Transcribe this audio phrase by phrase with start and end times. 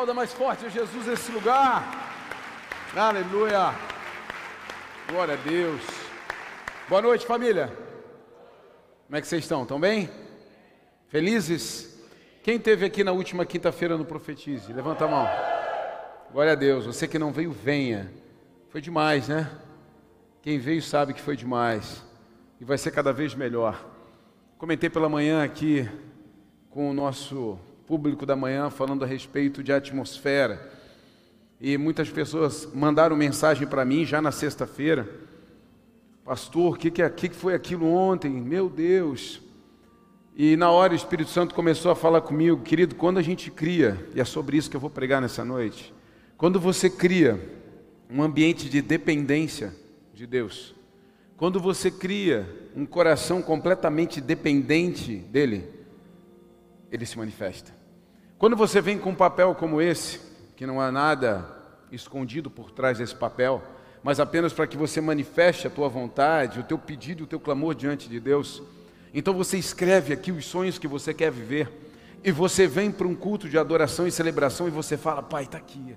[0.00, 1.84] aplauda mais forte a Jesus nesse lugar.
[2.96, 3.74] Aleluia.
[5.10, 5.82] Glória a Deus.
[6.88, 7.70] Boa noite, família.
[9.04, 9.60] Como é que vocês estão?
[9.60, 10.08] Estão bem?
[11.08, 12.02] Felizes?
[12.42, 14.72] Quem teve aqui na última quinta-feira no Profetize?
[14.72, 15.28] Levanta a mão.
[16.32, 16.86] Glória a Deus.
[16.86, 18.10] Você que não veio, venha.
[18.70, 19.50] Foi demais, né?
[20.40, 22.02] Quem veio sabe que foi demais.
[22.58, 23.86] E vai ser cada vez melhor.
[24.56, 25.86] Comentei pela manhã aqui
[26.70, 27.58] com o nosso
[27.90, 30.72] público da manhã falando a respeito de atmosfera.
[31.60, 35.08] E muitas pessoas mandaram mensagem para mim já na sexta-feira.
[36.24, 38.30] Pastor, o que, que, que foi aquilo ontem?
[38.30, 39.42] Meu Deus.
[40.36, 44.08] E na hora o Espírito Santo começou a falar comigo, querido, quando a gente cria,
[44.14, 45.92] e é sobre isso que eu vou pregar nessa noite,
[46.36, 47.40] quando você cria
[48.08, 49.74] um ambiente de dependência
[50.14, 50.76] de Deus,
[51.36, 55.68] quando você cria um coração completamente dependente dele,
[56.92, 57.79] ele se manifesta.
[58.40, 60.18] Quando você vem com um papel como esse,
[60.56, 61.46] que não há nada
[61.92, 63.62] escondido por trás desse papel,
[64.02, 67.74] mas apenas para que você manifeste a tua vontade, o teu pedido, o teu clamor
[67.74, 68.62] diante de Deus,
[69.12, 71.70] então você escreve aqui os sonhos que você quer viver,
[72.24, 75.58] e você vem para um culto de adoração e celebração e você fala: Pai, está
[75.58, 75.94] aqui,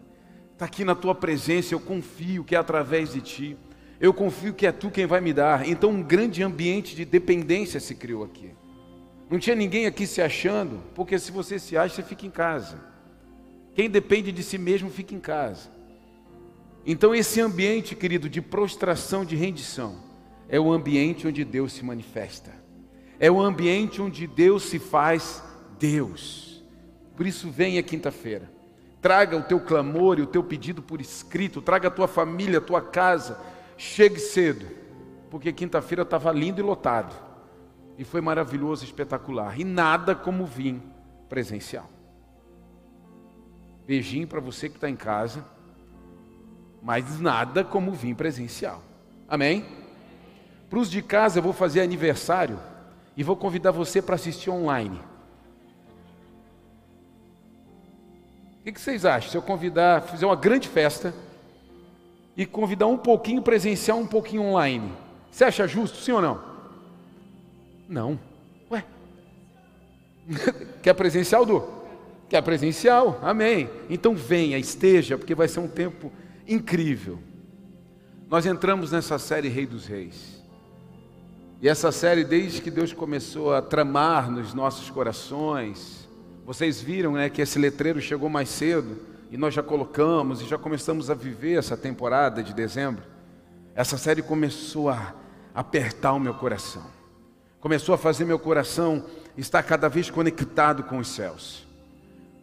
[0.51, 3.57] está aqui na tua presença, eu confio que é através de ti.
[4.01, 5.65] Eu confio que é tu quem vai me dar.
[5.65, 8.51] Então, um grande ambiente de dependência se criou aqui.
[9.33, 12.79] Não tinha ninguém aqui se achando, porque se você se acha, você fica em casa.
[13.73, 15.71] Quem depende de si mesmo fica em casa.
[16.85, 19.95] Então, esse ambiente, querido, de prostração, de rendição,
[20.47, 22.51] é o ambiente onde Deus se manifesta.
[23.19, 25.43] É o ambiente onde Deus se faz
[25.79, 26.63] Deus.
[27.17, 28.51] Por isso, venha quinta-feira.
[29.01, 31.59] Traga o teu clamor e o teu pedido por escrito.
[31.59, 33.39] Traga a tua família, a tua casa
[33.75, 34.67] Chegue cedo,
[35.31, 37.32] porque quinta-feira estava lindo e lotado.
[37.97, 39.59] E foi maravilhoso, espetacular.
[39.59, 40.81] E nada como vir
[41.29, 41.89] presencial.
[43.85, 45.45] Beijinho para você que está em casa,
[46.81, 48.81] mas nada como vir presencial.
[49.27, 49.65] Amém?
[50.69, 52.59] Para os de casa, eu vou fazer aniversário
[53.15, 54.99] e vou convidar você para assistir online.
[58.65, 59.29] O que vocês acham?
[59.29, 61.13] Se eu convidar, fizer uma grande festa
[62.35, 64.91] e convidar um pouquinho presencial, um pouquinho online.
[65.29, 66.52] Você acha justo, sim ou não?
[67.93, 68.19] Não.
[68.71, 68.83] Ué.
[70.81, 71.63] Quer presencial, Du?
[72.27, 73.19] Quer presencial?
[73.21, 73.69] Amém.
[73.87, 76.11] Então venha, esteja, porque vai ser um tempo
[76.47, 77.19] incrível.
[78.27, 80.41] Nós entramos nessa série Rei dos Reis.
[81.61, 86.09] E essa série, desde que Deus começou a tramar nos nossos corações,
[86.43, 88.97] vocês viram né, que esse letreiro chegou mais cedo
[89.29, 93.03] e nós já colocamos e já começamos a viver essa temporada de dezembro,
[93.75, 95.13] essa série começou a
[95.53, 96.83] apertar o meu coração,
[97.63, 99.05] começou a fazer meu coração
[99.37, 101.65] estar cada vez conectado com os céus.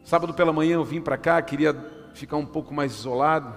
[0.03, 1.75] Sábado pela manhã eu vim para cá, queria
[2.14, 3.54] ficar um pouco mais isolado.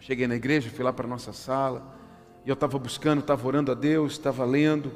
[0.00, 1.96] Cheguei na igreja, fui lá para nossa sala,
[2.44, 4.90] e eu estava buscando, estava orando a Deus, estava lendo,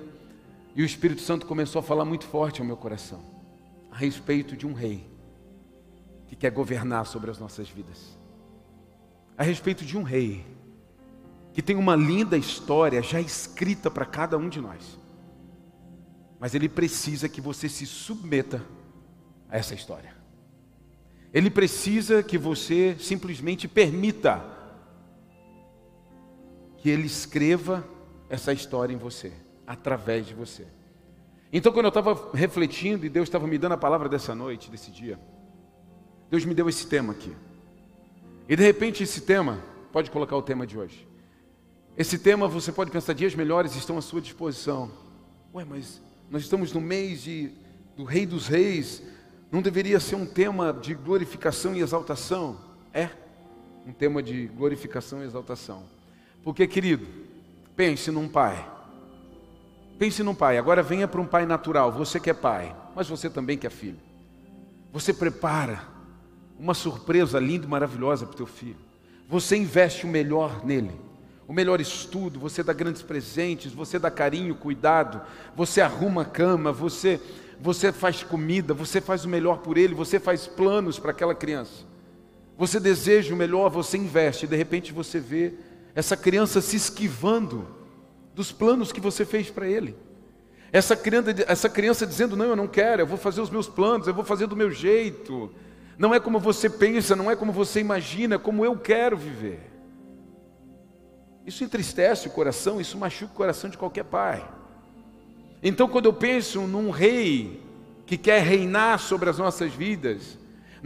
[0.75, 3.21] e o Espírito Santo começou a falar muito forte ao meu coração,
[3.93, 5.09] a respeito de um rei
[6.27, 8.19] que quer governar sobre as nossas vidas.
[9.39, 10.45] A respeito de um rei
[11.53, 15.06] que tem uma linda história já escrita para cada um de nós.
[16.39, 18.63] Mas ele precisa que você se submeta
[19.49, 20.15] a essa história.
[21.33, 24.45] Ele precisa que você simplesmente permita
[26.79, 27.87] que ele escreva
[28.29, 29.33] essa história em você,
[29.67, 30.67] através de você.
[31.53, 34.91] Então, quando eu estava refletindo e Deus estava me dando a palavra dessa noite, desse
[34.91, 35.19] dia,
[36.31, 37.35] Deus me deu esse tema aqui.
[38.49, 39.61] E de repente esse tema,
[39.93, 41.07] pode colocar o tema de hoje.
[41.97, 44.91] Esse tema você pode pensar, dias melhores estão à sua disposição.
[45.55, 47.51] Ué, mas nós estamos no mês de,
[47.97, 49.03] do Rei dos Reis,
[49.51, 52.59] não deveria ser um tema de glorificação e exaltação?
[52.93, 53.11] É,
[53.87, 55.85] um tema de glorificação e exaltação.
[56.43, 57.07] Porque, querido,
[57.77, 58.69] pense num pai.
[59.99, 60.59] Pense num pai.
[60.59, 61.93] Agora venha para um pai natural.
[61.93, 63.99] Você que é pai, mas você também que é filho.
[64.93, 65.83] Você prepara
[66.59, 68.77] uma surpresa linda e maravilhosa para o teu filho.
[69.29, 70.93] Você investe o melhor nele,
[71.49, 75.23] o melhor estudo, você dá grandes presentes, você dá carinho, cuidado,
[75.55, 77.21] você arruma a cama, você,
[77.61, 81.85] você faz comida, você faz o melhor por ele, você faz planos para aquela criança.
[82.59, 85.55] Você deseja o melhor, você investe, e de repente você vê
[85.95, 87.69] essa criança se esquivando
[88.35, 89.97] dos planos que você fez para ele.
[90.73, 94.09] Essa criança, essa criança dizendo: Não, eu não quero, eu vou fazer os meus planos,
[94.09, 95.51] eu vou fazer do meu jeito.
[95.97, 99.76] Não é como você pensa, não é como você imagina, é como eu quero viver.
[101.47, 104.45] Isso entristece o coração, isso machuca o coração de qualquer pai.
[105.63, 107.63] Então, quando eu penso num rei
[108.05, 110.37] que quer reinar sobre as nossas vidas,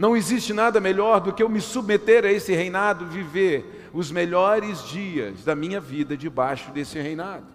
[0.01, 4.83] Não existe nada melhor do que eu me submeter a esse reinado, viver os melhores
[4.87, 7.45] dias da minha vida debaixo desse reinado.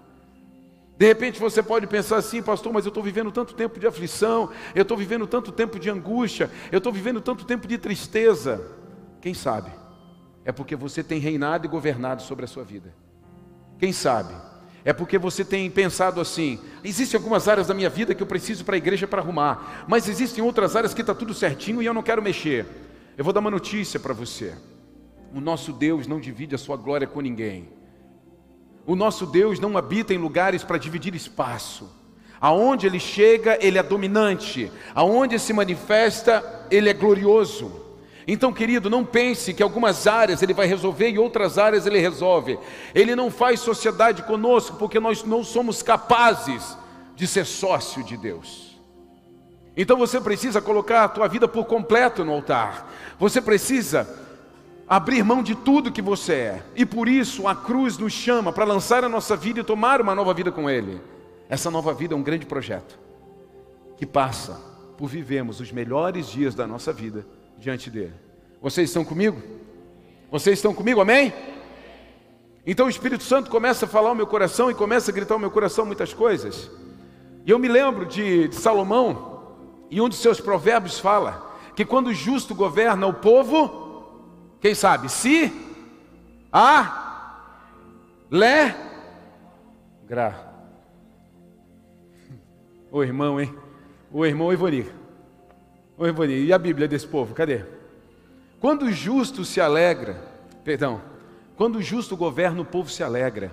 [0.96, 4.50] De repente você pode pensar assim, pastor, mas eu estou vivendo tanto tempo de aflição,
[4.76, 8.64] eu estou vivendo tanto tempo de angústia, eu estou vivendo tanto tempo de tristeza.
[9.20, 9.70] Quem sabe?
[10.46, 12.94] É porque você tem reinado e governado sobre a sua vida.
[13.80, 14.32] Quem sabe?
[14.84, 18.64] É porque você tem pensado assim: existem algumas áreas da minha vida que eu preciso
[18.64, 21.92] para a igreja para arrumar, mas existem outras áreas que está tudo certinho e eu
[21.92, 22.64] não quero mexer.
[23.18, 24.54] Eu vou dar uma notícia para você:
[25.34, 27.68] o nosso Deus não divide a sua glória com ninguém.
[28.86, 31.90] O nosso Deus não habita em lugares para dividir espaço.
[32.40, 34.70] Aonde ele chega, ele é dominante.
[34.94, 37.85] Aonde se manifesta, ele é glorioso.
[38.26, 42.58] Então, querido, não pense que algumas áreas ele vai resolver e outras áreas ele resolve.
[42.92, 46.76] Ele não faz sociedade conosco porque nós não somos capazes
[47.14, 48.76] de ser sócio de Deus.
[49.76, 52.90] Então você precisa colocar a tua vida por completo no altar.
[53.16, 54.08] Você precisa
[54.88, 56.62] abrir mão de tudo que você é.
[56.74, 60.14] E por isso a cruz nos chama para lançar a nossa vida e tomar uma
[60.16, 61.00] nova vida com Ele.
[61.48, 62.98] Essa nova vida é um grande projeto
[63.96, 64.60] que passa
[64.98, 67.24] por vivermos os melhores dias da nossa vida
[67.58, 68.14] diante dele.
[68.60, 69.42] Vocês estão comigo?
[70.30, 71.32] Vocês estão comigo, amém?
[72.66, 75.40] Então o Espírito Santo começa a falar ao meu coração e começa a gritar ao
[75.40, 76.70] meu coração muitas coisas.
[77.44, 79.54] E eu me lembro de, de Salomão,
[79.88, 85.08] e um de seus provérbios fala que quando o justo governa o povo, quem sabe,
[85.08, 85.52] se
[86.52, 87.44] a
[88.30, 88.74] lé
[90.08, 90.54] gra.
[92.90, 93.54] O irmão, hein?
[94.10, 94.90] O irmão Ivoni.
[95.98, 97.34] E a Bíblia desse povo?
[97.34, 97.64] Cadê?
[98.60, 100.22] Quando o justo se alegra,
[100.64, 101.00] perdão,
[101.56, 103.52] quando o justo governa, o povo se alegra.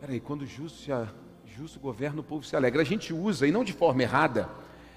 [0.00, 0.90] Peraí, quando o justo, se,
[1.56, 2.82] justo governa, o povo se alegra.
[2.82, 4.48] A gente usa, e não de forma errada,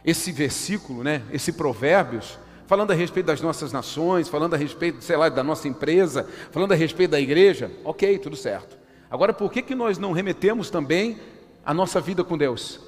[0.05, 5.17] esse versículo, né, esse provérbios, falando a respeito das nossas nações, falando a respeito, sei
[5.17, 8.77] lá, da nossa empresa, falando a respeito da igreja, ok, tudo certo.
[9.09, 11.17] Agora, por que, que nós não remetemos também
[11.65, 12.86] a nossa vida com Deus?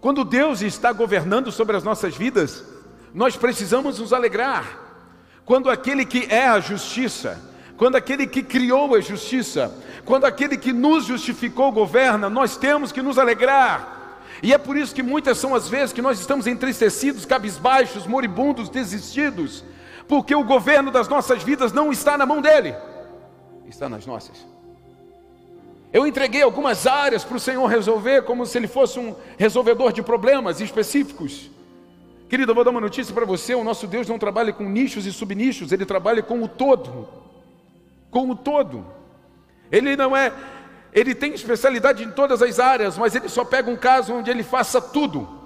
[0.00, 2.64] Quando Deus está governando sobre as nossas vidas,
[3.12, 4.64] nós precisamos nos alegrar.
[5.44, 7.38] Quando aquele que é a justiça,
[7.76, 9.74] quando aquele que criou a justiça,
[10.04, 14.20] quando aquele que nos justificou governa, nós temos que nos alegrar.
[14.42, 18.70] E é por isso que muitas são as vezes que nós estamos entristecidos, cabisbaixos, moribundos,
[18.70, 19.62] desistidos,
[20.08, 22.74] porque o governo das nossas vidas não está na mão dele,
[23.66, 24.46] está nas nossas.
[25.92, 30.02] Eu entreguei algumas áreas para o Senhor resolver, como se Ele fosse um resolvedor de
[30.02, 31.50] problemas específicos.
[32.28, 35.04] Querido, eu vou dar uma notícia para você: o nosso Deus não trabalha com nichos
[35.04, 37.08] e subnichos, Ele trabalha com o todo.
[38.08, 38.86] Com o todo.
[39.70, 40.32] Ele não é,
[40.92, 44.44] Ele tem especialidade em todas as áreas, mas Ele só pega um caso onde Ele
[44.44, 45.39] faça tudo.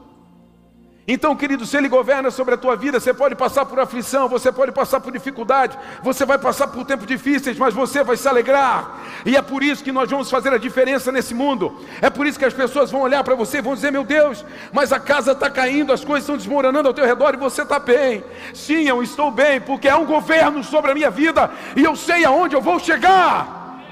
[1.06, 4.50] Então, querido, se Ele governa sobre a tua vida, você pode passar por aflição, você
[4.50, 9.00] pode passar por dificuldade, você vai passar por tempos difíceis, mas você vai se alegrar.
[9.26, 11.78] E é por isso que nós vamos fazer a diferença nesse mundo.
[12.00, 14.46] É por isso que as pessoas vão olhar para você e vão dizer: Meu Deus,
[14.72, 17.78] mas a casa está caindo, as coisas estão desmoronando ao teu redor e você está
[17.78, 18.24] bem.
[18.54, 22.24] Sim, eu estou bem, porque é um governo sobre a minha vida e eu sei
[22.24, 23.82] aonde eu vou chegar.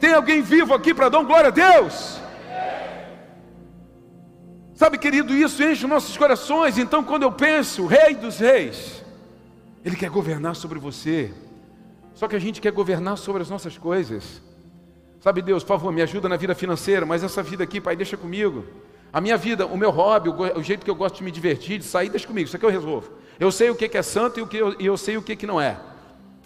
[0.00, 2.27] Tem alguém vivo aqui para dar glória a Deus?
[4.78, 6.78] Sabe, querido, isso enche os nossos corações.
[6.78, 9.04] Então, quando eu penso, Rei dos Reis,
[9.84, 11.32] Ele quer governar sobre você.
[12.14, 14.40] Só que a gente quer governar sobre as nossas coisas.
[15.18, 18.16] Sabe, Deus, por favor, me ajuda na vida financeira, mas essa vida aqui, Pai, deixa
[18.16, 18.64] comigo.
[19.12, 21.84] A minha vida, o meu hobby, o, jeito que eu gosto de me divertir, de
[21.84, 23.10] sair, deixa comigo, isso aqui eu resolvo.
[23.40, 25.44] Eu sei o que é santo e, o que eu, e eu sei o que
[25.44, 25.76] não é.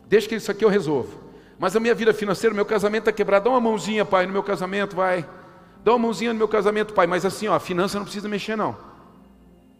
[0.08, 1.20] Deixa que isso aqui eu resolvo.
[1.58, 3.44] Mas a minha vida financeira, meu casamento está quebrado.
[3.44, 5.28] Dá uma mãozinha, Pai, no meu casamento, vai.
[5.84, 8.56] Dá uma mãozinha no meu casamento, pai, mas assim, ó, a finança não precisa mexer,
[8.56, 8.76] não.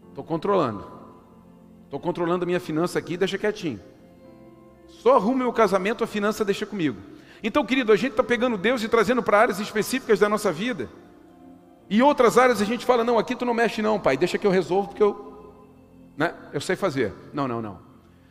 [0.09, 0.85] Estou controlando.
[1.85, 3.79] Estou controlando a minha finança aqui, deixa quietinho.
[4.87, 6.97] Só arrumo meu casamento, a finança deixa comigo.
[7.41, 10.89] Então, querido, a gente está pegando Deus e trazendo para áreas específicas da nossa vida.
[11.89, 14.47] E outras áreas a gente fala, não, aqui tu não mexe não, pai, deixa que
[14.47, 15.53] eu resolvo, porque eu,
[16.17, 17.13] né, eu sei fazer.
[17.33, 17.79] Não, não, não.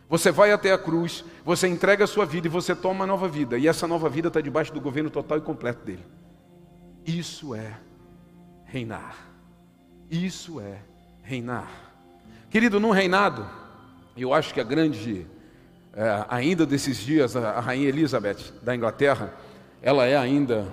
[0.09, 3.29] Você vai até a cruz, você entrega a sua vida e você toma uma nova
[3.29, 3.57] vida.
[3.59, 6.05] E essa nova vida está debaixo do governo total e completo dele.
[7.07, 7.75] Isso é
[8.65, 9.17] reinar.
[10.11, 10.79] Isso é
[11.23, 11.71] reinar.
[12.51, 13.47] Querido, num reinado,
[14.17, 15.27] eu acho que a grande,
[15.95, 19.33] é, ainda desses dias, a, Rainha Elizabeth da Inglaterra,
[19.81, 20.67] ela é ainda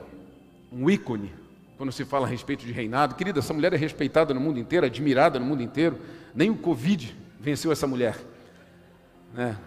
[0.71, 1.33] um ícone
[1.77, 3.15] quando se fala a respeito de reinado.
[3.15, 5.97] Querida, essa mulher é respeitada no mundo inteiro, admirada no mundo inteiro.
[6.35, 8.17] Nem o Covid venceu essa mulher.
[9.33, 9.57] Né?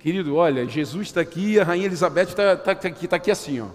[0.00, 3.60] Querido, olha, Jesus está aqui, a Rainha Elizabeth está tá, tá, aqui, tá aqui assim,
[3.60, 3.68] ó.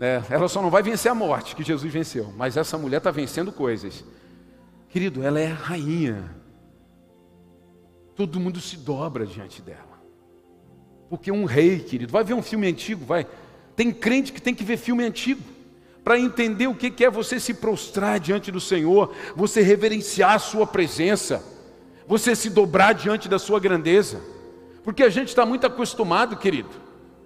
[0.00, 3.10] É, ela só não vai vencer a morte que Jesus venceu, mas essa mulher está
[3.10, 4.04] vencendo coisas.
[4.88, 6.36] Querido, ela é rainha.
[8.14, 9.98] todo mundo se dobra diante dela.
[11.08, 13.26] Porque um rei, querido, vai ver um filme antigo, vai.
[13.74, 15.42] Tem crente que tem que ver filme antigo
[16.04, 20.66] para entender o que é você se prostrar diante do Senhor, você reverenciar a sua
[20.66, 21.44] presença,
[22.06, 24.20] você se dobrar diante da sua grandeza.
[24.82, 26.70] Porque a gente está muito acostumado, querido.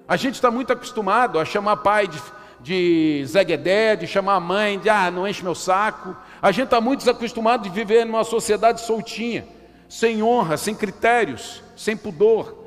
[0.09, 2.21] A gente está muito acostumado a chamar pai de,
[2.63, 6.17] de Zeguedé, de chamar a mãe de ah, não enche meu saco.
[6.41, 9.47] A gente está muito desacostumado de viver numa sociedade soltinha,
[9.89, 12.63] sem honra, sem critérios, sem pudor.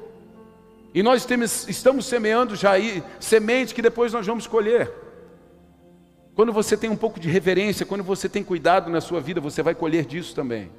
[0.93, 4.91] E nós temos, estamos semeando já aí sementes que depois nós vamos colher.
[6.35, 9.63] Quando você tem um pouco de reverência, quando você tem cuidado na sua vida, você
[9.63, 10.69] vai colher disso também.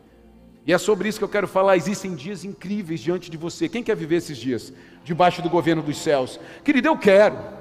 [0.67, 1.77] E é sobre isso que eu quero falar.
[1.77, 3.69] Existem dias incríveis diante de você.
[3.69, 4.73] Quem quer viver esses dias?
[5.05, 6.41] Debaixo do governo dos céus.
[6.65, 7.56] Querido, eu quero.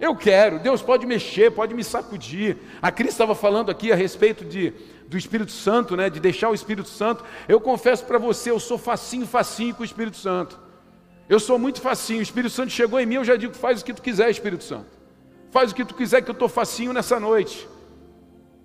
[0.00, 0.58] Eu quero.
[0.58, 2.56] Deus pode mexer, pode me sacudir.
[2.80, 4.72] A Cris estava falando aqui a respeito de,
[5.08, 6.08] do Espírito Santo, né?
[6.08, 7.24] De deixar o Espírito Santo.
[7.48, 10.58] Eu confesso para você, eu sou facinho, facinho com o Espírito Santo.
[11.28, 12.20] Eu sou muito facinho.
[12.20, 14.64] O Espírito Santo chegou em mim, eu já digo, faz o que tu quiser, Espírito
[14.64, 14.86] Santo.
[15.50, 17.68] Faz o que tu quiser, que eu estou facinho nessa noite.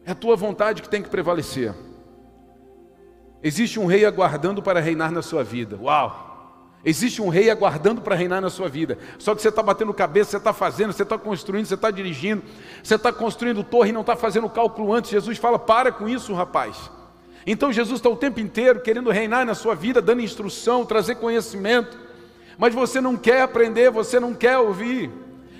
[0.05, 1.73] É a tua vontade que tem que prevalecer.
[3.41, 5.77] Existe um rei aguardando para reinar na sua vida.
[5.81, 6.32] Uau!
[6.85, 8.97] Existe um rei aguardando para reinar na sua vida.
[9.17, 12.43] Só que você está batendo cabeça, você está fazendo, você está construindo, você está dirigindo,
[12.83, 15.11] você está construindo torre e não está fazendo cálculo antes.
[15.11, 16.91] Jesus fala: para com isso, rapaz.
[17.47, 21.97] Então Jesus está o tempo inteiro querendo reinar na sua vida, dando instrução, trazer conhecimento.
[22.57, 25.09] Mas você não quer aprender, você não quer ouvir.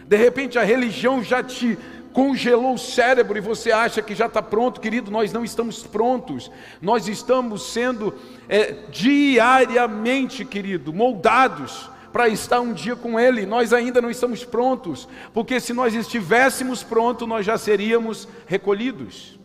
[0.06, 1.78] De repente a religião já te
[2.14, 6.52] congelou o cérebro e você acha que já está pronto, querido, nós não estamos prontos,
[6.82, 8.14] nós estamos sendo
[8.48, 15.10] é, diariamente, querido, moldados para estar um dia com Ele, nós ainda não estamos prontos,
[15.34, 19.43] porque se nós estivéssemos prontos, nós já seríamos recolhidos.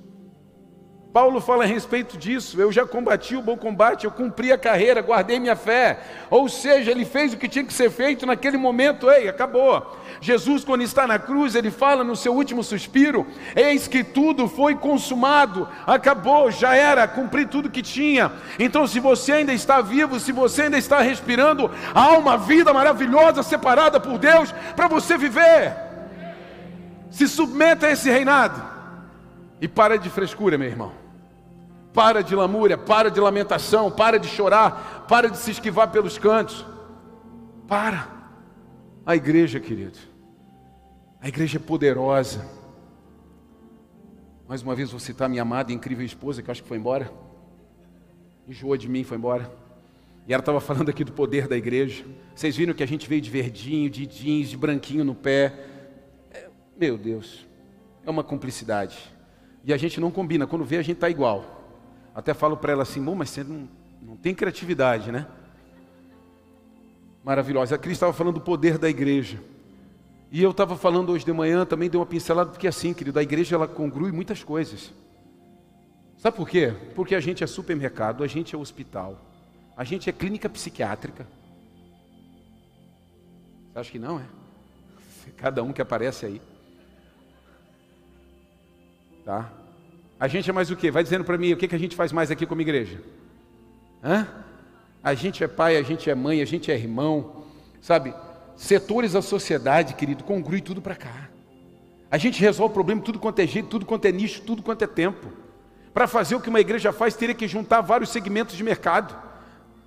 [1.18, 2.60] Paulo fala a respeito disso.
[2.60, 5.98] Eu já combati o bom combate, eu cumpri a carreira, guardei minha fé.
[6.30, 9.98] Ou seja, ele fez o que tinha que ser feito naquele momento, ei, acabou.
[10.20, 14.76] Jesus, quando está na cruz, ele fala no seu último suspiro: Eis que tudo foi
[14.76, 18.30] consumado, acabou, já era, cumpri tudo que tinha.
[18.56, 23.42] Então, se você ainda está vivo, se você ainda está respirando, há uma vida maravilhosa
[23.42, 25.74] separada por Deus para você viver.
[27.10, 28.62] Se submeta a esse reinado.
[29.60, 30.97] E para de frescura, meu irmão.
[31.92, 36.64] Para de lamúria, para de lamentação, para de chorar, para de se esquivar pelos cantos.
[37.66, 38.08] Para.
[39.04, 39.98] A igreja, querido.
[41.20, 42.46] A igreja é poderosa.
[44.46, 47.10] Mais uma vez vou citar minha amada e incrível esposa, que acho que foi embora.
[48.46, 49.50] Enjoou de mim, foi embora.
[50.26, 52.04] E ela estava falando aqui do poder da igreja.
[52.34, 55.54] Vocês viram que a gente veio de verdinho, de jeans, de branquinho no pé.
[56.30, 57.46] É, meu Deus,
[58.04, 58.98] é uma cumplicidade.
[59.64, 61.57] E a gente não combina, quando vê a gente está igual.
[62.14, 63.68] Até falo para ela assim, mas você não,
[64.02, 65.26] não tem criatividade, né?
[67.24, 67.74] Maravilhosa.
[67.74, 69.38] A Cris estava falando do poder da igreja.
[70.30, 73.22] E eu estava falando hoje de manhã, também dei uma pincelada, porque assim, querido, a
[73.22, 74.92] igreja ela congrui muitas coisas.
[76.18, 76.74] Sabe por quê?
[76.94, 79.18] Porque a gente é supermercado, a gente é hospital,
[79.76, 81.26] a gente é clínica psiquiátrica.
[83.72, 84.24] Você acha que não, é?
[85.36, 86.42] Cada um que aparece aí.
[89.24, 89.52] Tá?
[90.20, 90.90] A gente é mais o quê?
[90.90, 93.00] Vai dizendo para mim, o que, que a gente faz mais aqui como igreja?
[94.02, 94.26] Hã?
[95.02, 97.44] A gente é pai, a gente é mãe, a gente é irmão,
[97.80, 98.12] sabe?
[98.56, 101.28] Setores da sociedade, querido, congrui tudo para cá.
[102.10, 104.82] A gente resolve o problema tudo quanto é jeito, tudo quanto é nicho, tudo quanto
[104.82, 105.28] é tempo.
[105.94, 109.14] Para fazer o que uma igreja faz, teria que juntar vários segmentos de mercado.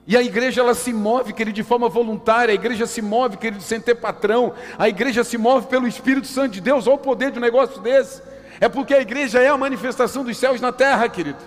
[0.07, 3.61] E a igreja ela se move, querido, de forma voluntária, a igreja se move, querido,
[3.61, 7.31] sem ter patrão, a igreja se move pelo Espírito Santo de Deus, olha o poder
[7.31, 8.21] de um negócio desse.
[8.61, 11.39] É porque a igreja é a manifestação dos céus na terra, querido.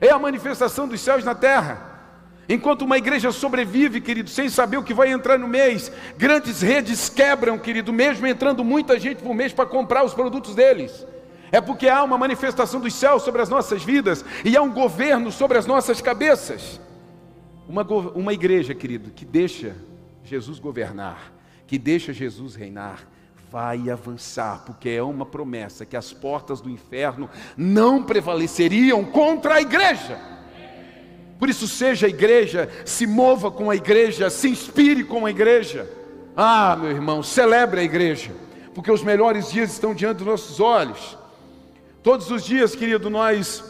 [0.00, 1.90] É a manifestação dos céus na terra.
[2.48, 7.08] Enquanto uma igreja sobrevive, querido, sem saber o que vai entrar no mês, grandes redes
[7.08, 11.04] quebram, querido, mesmo entrando muita gente por mês para comprar os produtos deles.
[11.50, 15.32] É porque há uma manifestação dos céus sobre as nossas vidas e há um governo
[15.32, 16.80] sobre as nossas cabeças.
[17.68, 19.74] Uma, uma igreja, querido, que deixa
[20.22, 21.32] Jesus governar,
[21.66, 23.00] que deixa Jesus reinar,
[23.52, 29.60] vai avançar, porque é uma promessa que as portas do inferno não prevaleceriam contra a
[29.60, 30.18] igreja.
[31.38, 35.86] Por isso, seja a igreja, se mova com a igreja, se inspire com a igreja.
[36.34, 38.32] Ah, meu irmão, celebre a igreja,
[38.74, 41.18] porque os melhores dias estão diante dos nossos olhos.
[42.02, 43.62] Todos os dias, querido, nós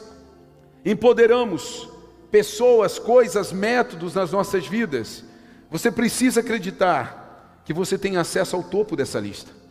[0.84, 1.88] empoderamos
[2.30, 5.24] pessoas, coisas, métodos nas nossas vidas.
[5.72, 9.62] Você precisa acreditar que você tem acesso ao topo dessa lista.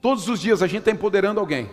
[0.00, 1.68] Todos os dias a gente está empoderando alguém.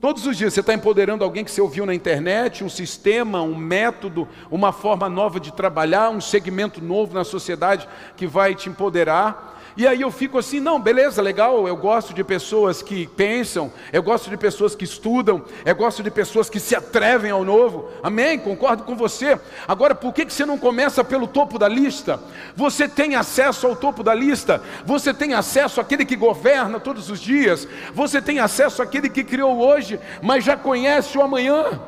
[0.00, 3.56] Todos os dias você está empoderando alguém que você ouviu na internet, um sistema, um
[3.56, 9.57] método, uma forma nova de trabalhar, um segmento novo na sociedade que vai te empoderar.
[9.76, 14.02] E aí eu fico assim, não, beleza, legal, eu gosto de pessoas que pensam, eu
[14.02, 17.88] gosto de pessoas que estudam, eu gosto de pessoas que se atrevem ao novo.
[18.02, 18.38] Amém?
[18.38, 19.38] Concordo com você.
[19.66, 22.20] Agora, por que, você não começa pelo topo da lista?
[22.56, 27.20] Você tem acesso ao topo da lista, você tem acesso àquele que governa todos os
[27.20, 31.80] dias, você tem acesso àquele que criou hoje, mas já conhece o amanhã.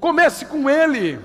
[0.00, 1.18] Comece com ele.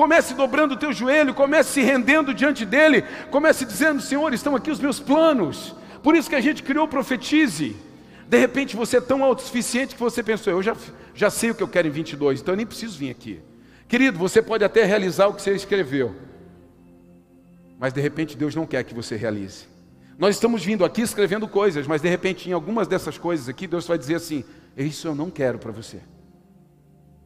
[0.00, 4.70] Comece dobrando o teu joelho, comece se rendendo diante dele, comece dizendo: Senhor, estão aqui
[4.70, 5.76] os meus planos.
[6.02, 7.76] Por isso que a gente criou Profetize.
[8.26, 10.74] De repente você é tão autossuficiente que você pensou: Eu já,
[11.14, 13.42] já sei o que eu quero em 22, então eu nem preciso vir aqui.
[13.86, 16.16] Querido, você pode até realizar o que você escreveu,
[17.78, 19.66] mas de repente Deus não quer que você realize.
[20.18, 23.86] Nós estamos vindo aqui escrevendo coisas, mas de repente em algumas dessas coisas aqui, Deus
[23.86, 26.00] vai dizer assim: Isso eu não quero para você.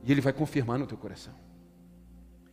[0.03, 1.45] E Ele vai confirmar no teu coração.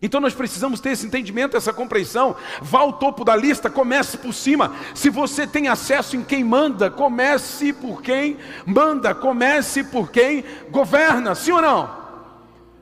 [0.02, 2.36] Então nós precisamos ter esse entendimento, essa compreensão.
[2.62, 4.76] Vá ao topo da lista, comece por cima.
[4.96, 11.36] Se você tem acesso em quem manda, comece por quem manda, comece por quem governa,
[11.36, 12.02] sim ou não?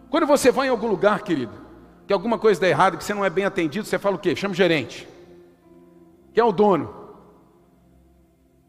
[0.10, 1.52] Quando você vai em algum lugar, querido,
[2.08, 4.34] que alguma coisa dá errado, que você não é bem atendido, você fala o quê?
[4.36, 5.08] Chama o gerente.
[6.34, 6.96] Quem é o dono?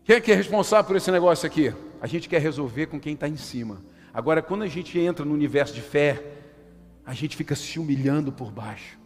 [0.05, 1.73] Quem é que é responsável por esse negócio aqui?
[2.03, 3.81] A gente quer resolver com quem está em cima.
[4.13, 6.40] Agora, quando a gente entra no universo de fé,
[7.05, 8.99] a gente fica se humilhando por baixo.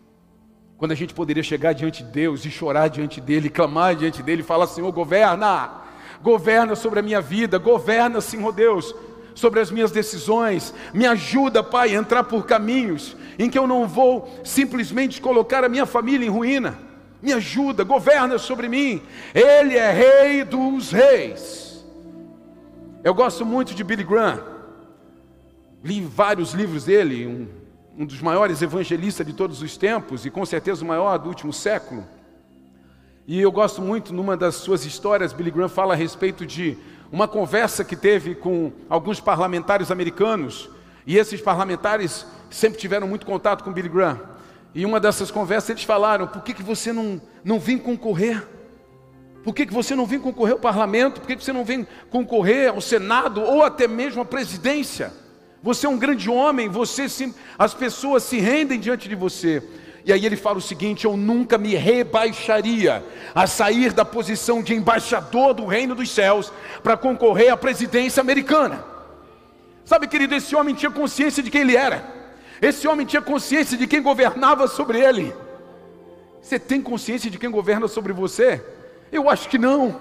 [0.76, 4.42] Quando a gente poderia chegar diante de Deus e chorar diante dele, clamar diante dele
[4.42, 5.82] falar: Senhor, governa,
[6.22, 8.94] governa sobre a minha vida, governa, Senhor Deus,
[9.34, 13.86] sobre as minhas decisões, me ajuda, Pai, a entrar por caminhos em que eu não
[13.86, 16.78] vou simplesmente colocar a minha família em ruína.
[17.22, 19.00] Me ajuda, governa sobre mim.
[19.34, 21.84] Ele é Rei dos Reis.
[23.02, 24.42] Eu gosto muito de Billy Graham.
[25.82, 27.63] Li vários livros dele, um
[27.97, 31.52] um dos maiores evangelistas de todos os tempos e com certeza o maior do último
[31.52, 32.04] século.
[33.26, 36.76] E eu gosto muito, numa das suas histórias, Billy Graham fala a respeito de
[37.11, 40.69] uma conversa que teve com alguns parlamentares americanos,
[41.07, 44.21] e esses parlamentares sempre tiveram muito contato com Billy Graham.
[44.75, 48.47] E uma dessas conversas eles falaram: por que, que você não, não vem concorrer?
[49.45, 51.21] Por que, que você não vem concorrer ao parlamento?
[51.21, 55.13] Por que, que você não vem concorrer ao Senado ou até mesmo à presidência?
[55.64, 59.62] Você é um grande homem, você se, as pessoas se rendem diante de você.
[60.04, 63.02] E aí ele fala o seguinte: Eu nunca me rebaixaria
[63.34, 68.84] a sair da posição de embaixador do reino dos céus para concorrer à presidência americana.
[69.86, 72.12] Sabe, querido, esse homem tinha consciência de quem ele era.
[72.60, 75.32] Esse homem tinha consciência de quem governava sobre ele.
[76.42, 78.62] Você tem consciência de quem governa sobre você?
[79.10, 79.98] Eu acho que não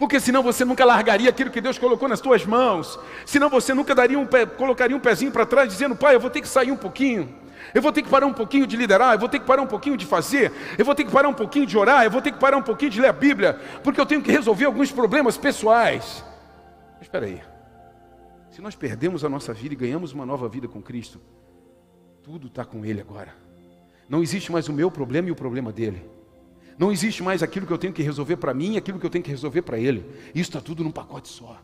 [0.00, 3.94] porque senão você nunca largaria aquilo que Deus colocou nas tuas mãos, senão você nunca
[3.94, 6.72] daria um pé, colocaria um pezinho para trás, dizendo, pai, eu vou ter que sair
[6.72, 7.28] um pouquinho,
[7.74, 9.66] eu vou ter que parar um pouquinho de liderar, eu vou ter que parar um
[9.66, 12.32] pouquinho de fazer, eu vou ter que parar um pouquinho de orar, eu vou ter
[12.32, 15.36] que parar um pouquinho de ler a Bíblia, porque eu tenho que resolver alguns problemas
[15.36, 16.24] pessoais.
[16.94, 17.42] Mas espera aí,
[18.50, 21.20] se nós perdemos a nossa vida e ganhamos uma nova vida com Cristo,
[22.22, 23.34] tudo está com Ele agora.
[24.08, 26.19] Não existe mais o meu problema e o problema dele.
[26.80, 29.10] Não existe mais aquilo que eu tenho que resolver para mim e aquilo que eu
[29.10, 30.02] tenho que resolver para ele.
[30.34, 31.60] Isso está tudo num pacote só.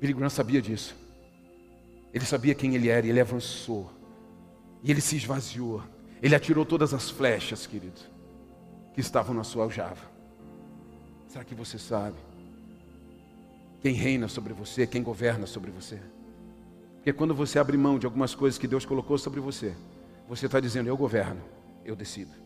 [0.00, 0.96] Billy Graham sabia disso.
[2.12, 3.88] Ele sabia quem ele era e ele avançou.
[4.82, 5.80] E ele se esvaziou.
[6.20, 8.00] Ele atirou todas as flechas, querido,
[8.92, 10.10] que estavam na sua aljava.
[11.28, 12.16] Será que você sabe
[13.80, 16.00] quem reina sobre você, quem governa sobre você?
[16.96, 19.72] Porque quando você abre mão de algumas coisas que Deus colocou sobre você,
[20.28, 21.40] você está dizendo: Eu governo,
[21.84, 22.45] eu decido.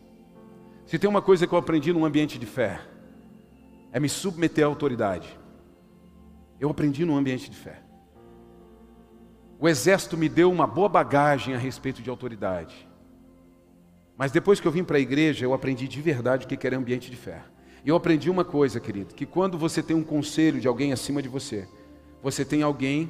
[0.91, 2.81] Se tem uma coisa que eu aprendi num ambiente de fé,
[3.93, 5.39] é me submeter à autoridade.
[6.59, 7.81] Eu aprendi num ambiente de fé.
[9.61, 12.89] O exército me deu uma boa bagagem a respeito de autoridade.
[14.19, 16.77] Mas depois que eu vim para a igreja, eu aprendi de verdade o que era
[16.77, 17.41] ambiente de fé.
[17.85, 21.23] E eu aprendi uma coisa, querido, que quando você tem um conselho de alguém acima
[21.23, 21.69] de você,
[22.21, 23.09] você tem alguém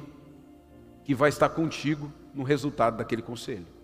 [1.03, 3.80] que vai estar contigo no resultado daquele conselho.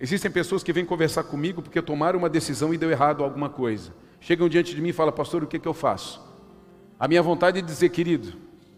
[0.00, 3.92] Existem pessoas que vêm conversar comigo porque tomaram uma decisão e deu errado alguma coisa.
[4.20, 6.20] Chegam diante de mim e falam, pastor, o que, que eu faço?
[6.98, 8.34] A minha vontade é dizer, querido,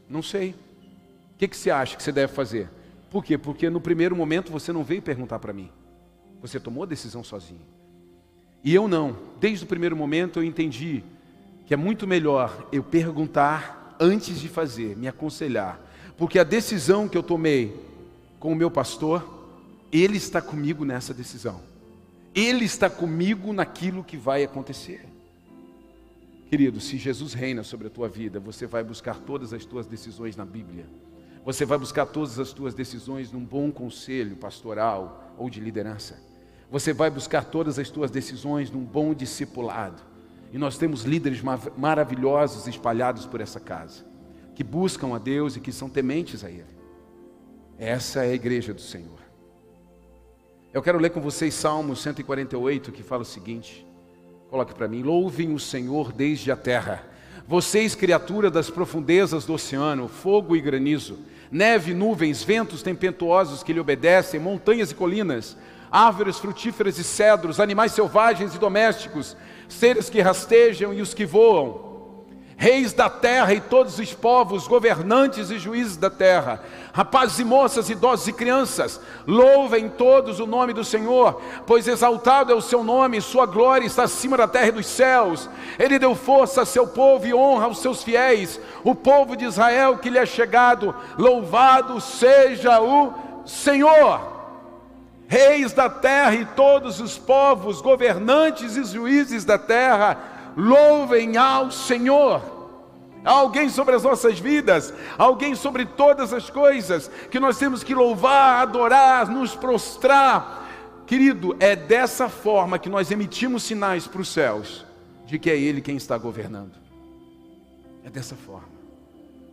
[0.09, 0.50] não sei.
[0.50, 2.68] O que, que você acha que você deve fazer?
[3.11, 3.38] Por quê?
[3.38, 5.70] Porque no primeiro momento você não veio perguntar para mim.
[6.40, 7.61] Você tomou a decisão sozinho.
[8.62, 9.16] E eu não.
[9.38, 11.05] Desde o primeiro momento eu entendi
[11.66, 15.81] que é muito melhor eu perguntar antes de fazer, me aconselhar.
[16.16, 17.76] Porque a decisão que eu tomei
[18.38, 19.36] com o meu pastor
[19.92, 21.61] ele está comigo nessa decisão.
[22.35, 25.07] Ele está comigo naquilo que vai acontecer.
[26.49, 30.37] Querido, se Jesus reina sobre a tua vida, você vai buscar todas as tuas decisões
[30.37, 30.87] na Bíblia.
[31.44, 36.20] Você vai buscar todas as tuas decisões num bom conselho pastoral ou de liderança.
[36.70, 40.03] Você vai buscar todas as tuas decisões num bom discipulado.
[40.53, 41.42] E nós temos líderes
[41.77, 44.05] maravilhosos espalhados por essa casa,
[44.55, 46.77] que buscam a Deus e que são tementes a Ele.
[47.79, 49.25] Essa é a igreja do Senhor.
[50.76, 53.86] Eu quero ler com vocês Salmos 148, que fala o seguinte:
[54.50, 57.02] coloque para mim, louvem o Senhor desde a terra.
[57.48, 61.18] Vocês, criatura das profundezas do oceano, fogo e granizo,
[61.50, 65.56] neve, nuvens, ventos tempestuosos que lhe obedecem, montanhas e colinas,
[65.90, 69.34] árvores frutíferas e cedros, animais selvagens e domésticos,
[69.70, 71.95] seres que rastejam e os que voam,
[72.58, 77.90] reis da terra e todos os povos, governantes e juízes da terra, rapazes e moças,
[77.90, 83.20] idosos e crianças, louvem todos o nome do Senhor, pois exaltado é o seu nome,
[83.20, 85.50] sua glória está acima da terra e dos céus.
[85.78, 89.98] Ele deu força a seu povo e honra aos seus fiéis, o povo de Israel
[89.98, 93.12] que lhe é chegado, louvado seja o
[93.44, 94.36] Senhor
[95.28, 102.42] reis da terra e todos os povos, governantes e juízes da terra, louvem ao Senhor.
[103.24, 108.62] Alguém sobre as nossas vidas, alguém sobre todas as coisas que nós temos que louvar,
[108.62, 110.64] adorar, nos prostrar.
[111.06, 114.86] Querido, é dessa forma que nós emitimos sinais para os céus
[115.26, 116.74] de que é Ele quem está governando.
[118.04, 118.68] É dessa forma.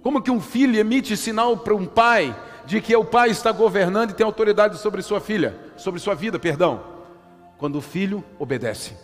[0.03, 2.35] Como que um filho emite sinal para um pai
[2.65, 6.37] de que o pai está governando e tem autoridade sobre sua filha, sobre sua vida,
[6.37, 6.83] perdão?
[7.57, 8.95] Quando o filho obedece.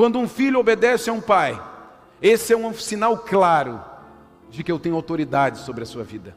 [0.00, 1.62] Quando um filho obedece a um pai,
[2.22, 3.78] esse é um sinal claro
[4.48, 6.34] de que eu tenho autoridade sobre a sua vida,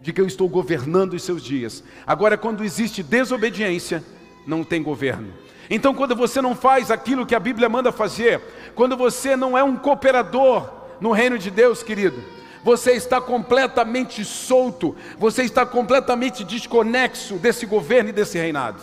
[0.00, 1.84] de que eu estou governando os seus dias.
[2.04, 4.02] Agora, quando existe desobediência,
[4.44, 5.32] não tem governo.
[5.70, 8.40] Então, quando você não faz aquilo que a Bíblia manda fazer,
[8.74, 10.68] quando você não é um cooperador
[11.00, 12.20] no reino de Deus, querido,
[12.64, 18.82] você está completamente solto, você está completamente desconexo desse governo e desse reinado.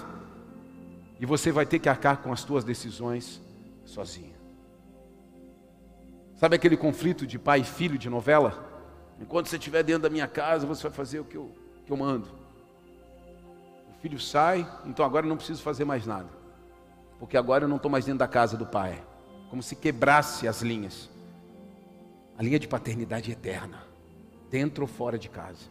[1.20, 3.42] E você vai ter que arcar com as suas decisões
[3.92, 4.36] sozinho.
[6.38, 8.68] Sabe aquele conflito de pai e filho de novela?
[9.20, 11.52] Enquanto você estiver dentro da minha casa, você vai fazer o que eu,
[11.86, 12.28] que eu mando.
[13.90, 16.30] O filho sai, então agora eu não preciso fazer mais nada.
[17.20, 19.04] Porque agora eu não estou mais dentro da casa do pai.
[19.50, 21.08] Como se quebrasse as linhas.
[22.36, 23.84] A linha de paternidade eterna.
[24.50, 25.70] Dentro ou fora de casa.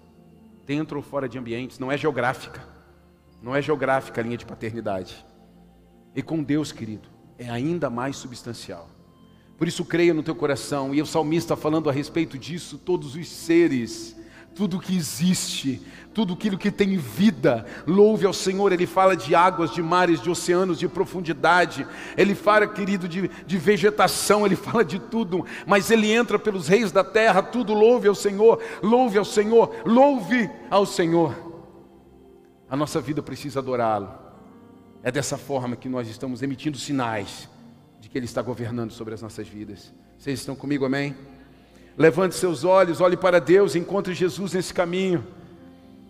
[0.64, 1.80] Dentro ou fora de ambientes.
[1.80, 2.62] Não é geográfica.
[3.42, 5.26] Não é geográfica a linha de paternidade.
[6.14, 7.08] E com Deus, querido,
[7.40, 8.86] é ainda mais substancial.
[9.56, 10.94] Por isso creia no teu coração.
[10.94, 14.14] E o salmista falando a respeito disso, todos os seres,
[14.54, 15.80] tudo que existe,
[16.12, 18.72] tudo aquilo que tem vida, louve ao Senhor.
[18.72, 21.86] Ele fala de águas, de mares, de oceanos, de profundidade.
[22.14, 25.46] Ele fala, querido, de, de vegetação, ele fala de tudo.
[25.66, 30.50] Mas ele entra pelos reis da terra, tudo louve ao Senhor, louve ao Senhor, louve
[30.70, 31.34] ao Senhor.
[32.68, 34.29] A nossa vida precisa adorá-lo.
[35.02, 37.48] É dessa forma que nós estamos emitindo sinais
[38.10, 39.92] que Ele está governando sobre as nossas vidas.
[40.18, 41.14] Vocês estão comigo, amém?
[41.96, 45.24] Levante seus olhos, olhe para Deus, encontre Jesus nesse caminho.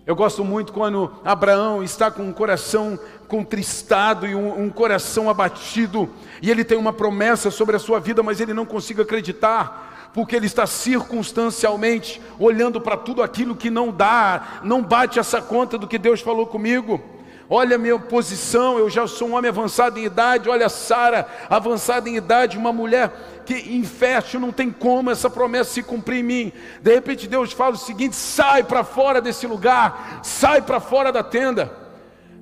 [0.06, 2.98] Eu gosto muito quando Abraão está com um coração
[3.28, 6.08] contristado e um, um, coração abatido,
[6.40, 10.34] e ele tem uma promessa sobre a sua vida, mas ele não consegue acreditar, porque
[10.34, 15.86] ele está circunstancialmente olhando para tudo aquilo que não dá, não bate essa conta do
[15.86, 17.19] que Deus falou comigo
[17.50, 22.08] olha a minha posição, eu já sou um homem avançado em idade, olha Sara, avançada
[22.08, 23.10] em idade, uma mulher
[23.44, 26.52] que infértil, não tem como essa promessa se cumprir em mim.
[26.80, 31.24] De repente Deus fala o seguinte: sai para fora desse lugar, sai para fora da
[31.24, 31.76] tenda.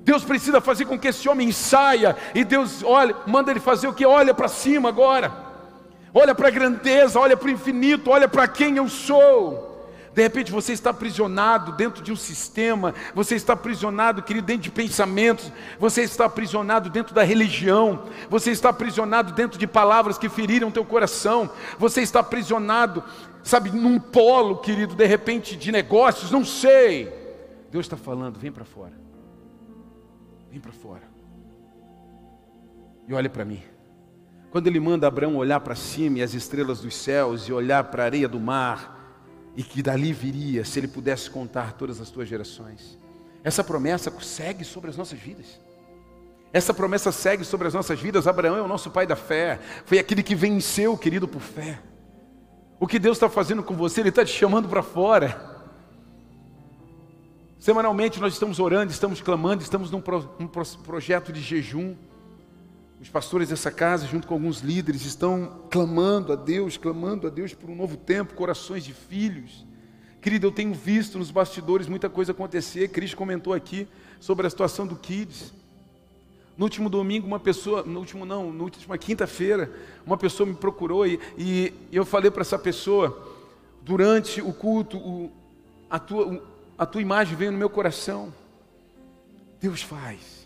[0.01, 3.93] Deus precisa fazer com que esse homem saia, e Deus olha, manda ele fazer o
[3.93, 4.05] que?
[4.05, 5.31] Olha para cima agora,
[6.13, 9.68] olha para a grandeza, olha para o infinito, olha para quem eu sou.
[10.13, 14.71] De repente você está aprisionado dentro de um sistema, você está aprisionado, querido, dentro de
[14.71, 20.71] pensamentos, você está aprisionado dentro da religião, você está aprisionado dentro de palavras que feriram
[20.71, 23.03] teu coração, você está aprisionado,
[23.43, 27.13] sabe, num polo, querido, de repente de negócios, não sei.
[27.71, 28.93] Deus está falando, vem para fora.
[30.51, 31.03] Vem para fora.
[33.07, 33.61] E olha para mim.
[34.51, 38.03] Quando ele manda Abraão olhar para cima e as estrelas dos céus e olhar para
[38.03, 38.98] a areia do mar,
[39.55, 42.97] e que dali viria se ele pudesse contar todas as tuas gerações.
[43.43, 45.59] Essa promessa segue sobre as nossas vidas.
[46.51, 48.27] Essa promessa segue sobre as nossas vidas.
[48.27, 51.79] Abraão é o nosso pai da fé, foi aquele que venceu, querido, por fé.
[52.79, 55.59] O que Deus está fazendo com você, Ele está te chamando para fora.
[57.59, 61.95] Semanalmente nós estamos orando, estamos clamando, estamos num, pro, num projeto de jejum.
[63.01, 67.53] Os pastores dessa casa, junto com alguns líderes, estão clamando a Deus, clamando a Deus
[67.53, 69.65] por um novo tempo, corações de filhos.
[70.21, 72.89] Querido, eu tenho visto nos bastidores muita coisa acontecer.
[72.89, 73.87] Cris comentou aqui
[74.19, 75.53] sobre a situação do Kids.
[76.57, 79.71] No último domingo, uma pessoa, no último não, na última quinta-feira,
[80.05, 83.17] uma pessoa me procurou e, e eu falei para essa pessoa,
[83.81, 85.31] durante o culto, o,
[85.89, 86.43] a, tua,
[86.77, 88.33] a tua imagem veio no meu coração.
[89.61, 90.38] Deus faz.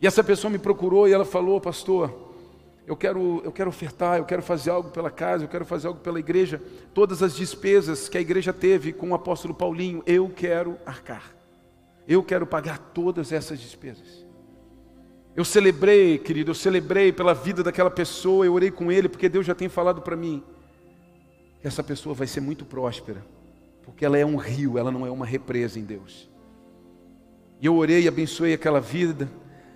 [0.00, 2.28] E essa pessoa me procurou e ela falou, pastor,
[2.86, 6.00] eu quero, eu quero ofertar, eu quero fazer algo pela casa, eu quero fazer algo
[6.00, 6.62] pela igreja.
[6.94, 11.34] Todas as despesas que a igreja teve com o apóstolo Paulinho, eu quero arcar.
[12.06, 14.24] Eu quero pagar todas essas despesas.
[15.36, 19.44] Eu celebrei, querido, eu celebrei pela vida daquela pessoa, eu orei com ele, porque Deus
[19.44, 20.42] já tem falado para mim
[21.60, 23.24] que essa pessoa vai ser muito próspera,
[23.84, 26.28] porque ela é um rio, ela não é uma represa em Deus.
[27.60, 29.28] E eu orei e abençoei aquela vida,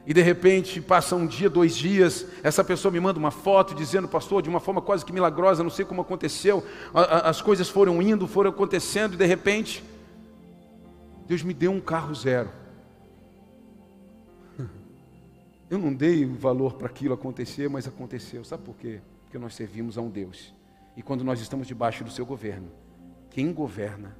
[0.06, 4.08] e de repente passa um dia, dois dias, essa pessoa me manda uma foto dizendo,
[4.08, 8.26] pastor, de uma forma quase que milagrosa, não sei como aconteceu, as coisas foram indo,
[8.26, 9.84] foram acontecendo, e de repente,
[11.26, 12.50] Deus me deu um carro zero.
[15.70, 18.44] Eu não dei valor para aquilo acontecer, mas aconteceu.
[18.44, 19.00] Sabe por quê?
[19.22, 20.52] Porque nós servimos a um Deus.
[20.94, 22.68] E quando nós estamos debaixo do seu governo,
[23.30, 24.14] quem governa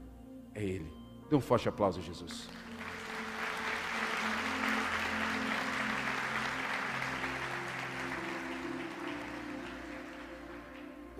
[0.54, 0.90] é Ele.
[1.28, 2.48] Dê um forte aplauso Jesus.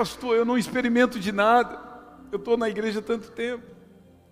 [0.03, 1.81] Pastor, eu não experimento de nada.
[2.33, 3.63] Eu estou na igreja há tanto tempo.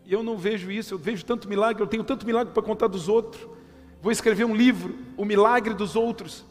[0.05, 0.95] E eu não vejo isso.
[0.95, 1.81] Eu vejo tanto milagre.
[1.81, 3.49] Eu tenho tanto milagre para contar dos outros.
[4.03, 6.45] Vou escrever um livro, O Milagre dos Outros.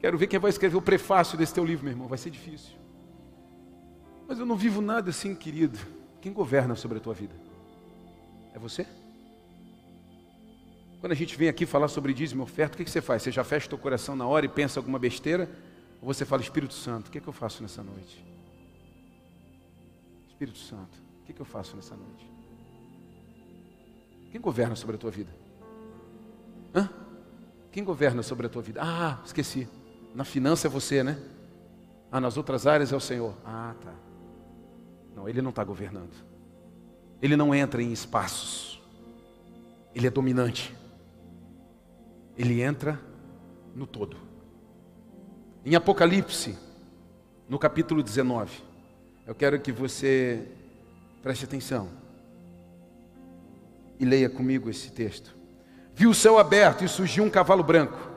[0.00, 2.08] Quero ver quem vai escrever o prefácio desse teu livro, meu irmão.
[2.08, 2.72] Vai ser difícil.
[4.26, 5.78] Mas eu não vivo nada assim, querido.
[6.22, 7.34] Quem governa sobre a tua vida?
[8.54, 8.86] É você?
[11.02, 13.22] Quando a gente vem aqui falar sobre dízimo e oferta, o que, você faz?
[13.22, 15.50] Você já fecha o coração na hora e pensa alguma besteira?
[16.00, 18.24] Ou você fala, Espírito Santo, o que, que eu faço nessa noite?
[20.28, 22.30] Espírito Santo, o que, que eu faço nessa noite?
[24.30, 25.32] Quem governa sobre a tua vida?
[26.72, 26.88] Hã?
[27.72, 28.80] Quem governa sobre a tua vida?
[28.80, 29.66] Ah, esqueci.
[30.14, 31.18] Na finança é você, né?
[32.12, 33.34] Ah, nas outras áreas é o Senhor.
[33.44, 33.94] Ah, tá.
[35.16, 36.14] Não, ele não está governando.
[37.20, 38.80] Ele não entra em espaços.
[39.92, 40.80] Ele é dominante
[42.36, 42.98] ele entra
[43.74, 44.16] no todo.
[45.64, 46.56] Em Apocalipse,
[47.48, 48.50] no capítulo 19,
[49.26, 50.46] eu quero que você
[51.22, 51.88] preste atenção
[53.98, 55.34] e leia comigo esse texto.
[55.94, 58.10] Viu o céu aberto e surgiu um cavalo branco.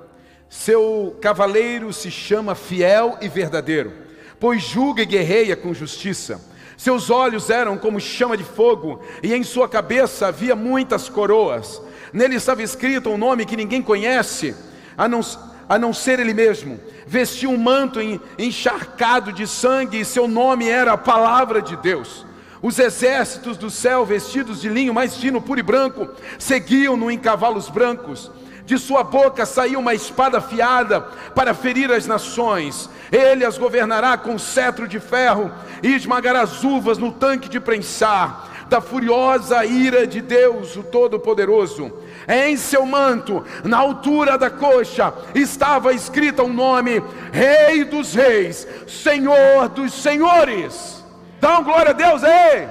[0.49, 3.93] Seu cavaleiro se chama Fiel e Verdadeiro,
[4.39, 6.41] pois julga e guerreia com justiça.
[6.77, 11.81] Seus olhos eram como chama de fogo, e em sua cabeça havia muitas coroas.
[12.11, 14.55] Nele estava escrito um nome que ninguém conhece,
[14.97, 15.21] a não,
[15.67, 16.79] a não ser ele mesmo.
[17.07, 17.99] Vestia um manto
[18.37, 22.25] encharcado de sangue, e seu nome era a Palavra de Deus.
[22.61, 26.09] Os exércitos do céu, vestidos de linho mais fino, puro e branco,
[26.39, 28.31] seguiam-no em cavalos brancos.
[28.65, 31.01] De sua boca saiu uma espada afiada
[31.35, 32.89] para ferir as nações.
[33.11, 35.51] Ele as governará com cetro de ferro
[35.83, 41.91] e esmagará as uvas no tanque de prensar da furiosa ira de Deus, o Todo-Poderoso.
[42.27, 49.69] Em seu manto, na altura da coxa, estava escrito um nome: Rei dos Reis, Senhor
[49.69, 51.05] dos Senhores.
[51.39, 52.67] Dá glória a Deus aí.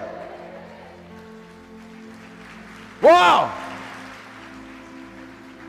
[3.00, 3.63] Uau!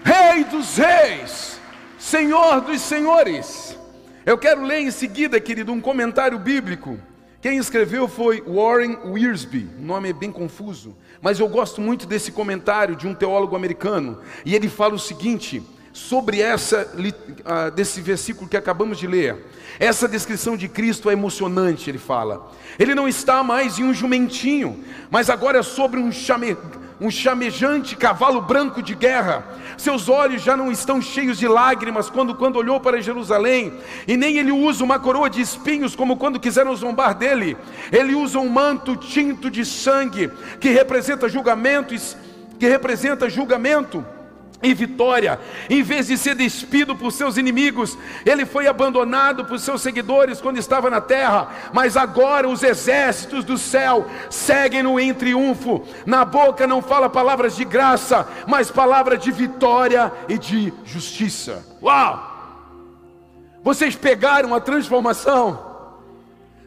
[0.06, 1.60] Rei dos Reis,
[1.98, 3.76] Senhor dos Senhores.
[4.24, 7.00] Eu quero ler em seguida, querido, um comentário bíblico.
[7.42, 10.96] Quem escreveu foi Warren Wiersbe, o nome é bem confuso.
[11.20, 15.64] Mas eu gosto muito desse comentário de um teólogo americano, e ele fala o seguinte
[15.92, 19.44] sobre essa uh, desse versículo que acabamos de ler.
[19.80, 22.52] Essa descrição de Cristo é emocionante, ele fala.
[22.78, 26.56] Ele não está mais em um jumentinho, mas agora é sobre um chame,
[27.00, 29.46] um chamejante cavalo branco de guerra.
[29.78, 33.74] Seus olhos já não estão cheios de lágrimas quando, quando olhou para Jerusalém,
[34.08, 37.58] e nem ele usa uma coroa de espinhos como quando quiseram zombar dele.
[37.92, 42.16] Ele usa um manto tinto de sangue que representa julgamentos,
[42.58, 44.06] que representa julgamento
[44.66, 45.40] e vitória.
[45.70, 50.58] Em vez de ser despido por seus inimigos, ele foi abandonado por seus seguidores quando
[50.58, 55.86] estava na terra, mas agora os exércitos do céu seguem-no em triunfo.
[56.06, 61.64] Na boca não fala palavras de graça, mas palavras de vitória e de justiça.
[61.82, 62.34] Uau!
[63.64, 65.74] Vocês pegaram a transformação.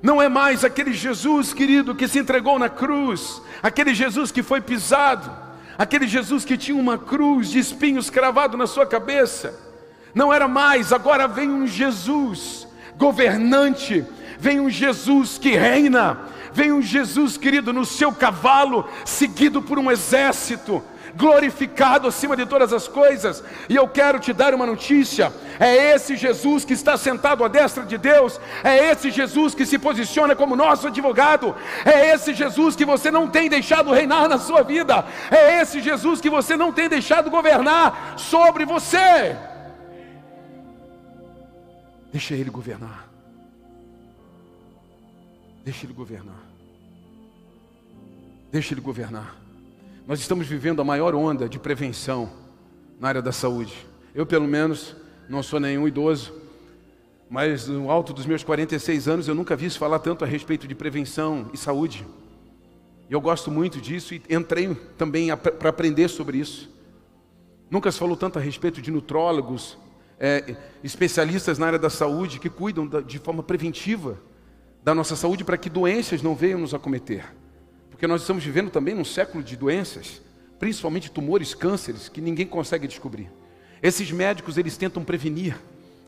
[0.01, 4.61] Não é mais aquele Jesus, querido, que se entregou na cruz, aquele Jesus que foi
[4.61, 5.48] pisado
[5.79, 9.55] aquele Jesus que tinha uma cruz de espinhos cravado na sua cabeça,
[10.13, 14.05] não era mais, agora vem um Jesus governante,
[14.41, 16.19] vem um Jesus que reina,
[16.53, 20.83] vem um Jesus querido no seu cavalo, seguido por um exército,
[21.19, 23.43] glorificado acima de todas as coisas.
[23.69, 27.85] E eu quero te dar uma notícia: é esse Jesus que está sentado à destra
[27.85, 31.55] de Deus, é esse Jesus que se posiciona como nosso advogado,
[31.85, 36.21] é esse Jesus que você não tem deixado reinar na sua vida, é esse Jesus
[36.21, 39.37] que você não tem deixado governar sobre você.
[42.13, 43.09] Deixa ele governar.
[45.65, 46.43] Deixa ele governar.
[48.51, 49.38] Deixa ele governar.
[50.09, 52.31] Nós estamos vivendo a maior onda de prevenção
[52.99, 53.87] na área da saúde.
[54.15, 54.97] Eu, pelo menos,
[55.29, 56.33] não sou nenhum idoso,
[57.29, 60.67] mas no alto dos meus 46 anos eu nunca vi se falar tanto a respeito
[60.67, 62.07] de prevenção e saúde.
[63.11, 66.75] E eu gosto muito disso e entrei também para aprender sobre isso.
[67.71, 69.77] Nunca se falou tanto a respeito de nutrólogos,
[70.19, 74.19] é, especialistas na área da saúde que cuidam da, de forma preventiva
[74.83, 77.27] da nossa saúde para que doenças não venham nos acometer.
[77.99, 80.23] Porque nós estamos vivendo também num século de doenças,
[80.57, 83.29] principalmente tumores, cânceres, que ninguém consegue descobrir.
[83.83, 85.59] Esses médicos, eles tentam prevenir.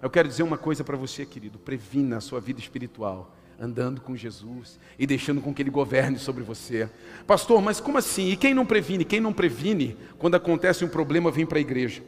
[0.01, 4.15] Eu quero dizer uma coisa para você, querido: previna a sua vida espiritual, andando com
[4.15, 6.89] Jesus e deixando com que Ele governe sobre você.
[7.27, 8.29] Pastor, mas como assim?
[8.29, 9.05] E quem não previne?
[9.05, 12.05] Quem não previne, quando acontece um problema, vem para a igreja.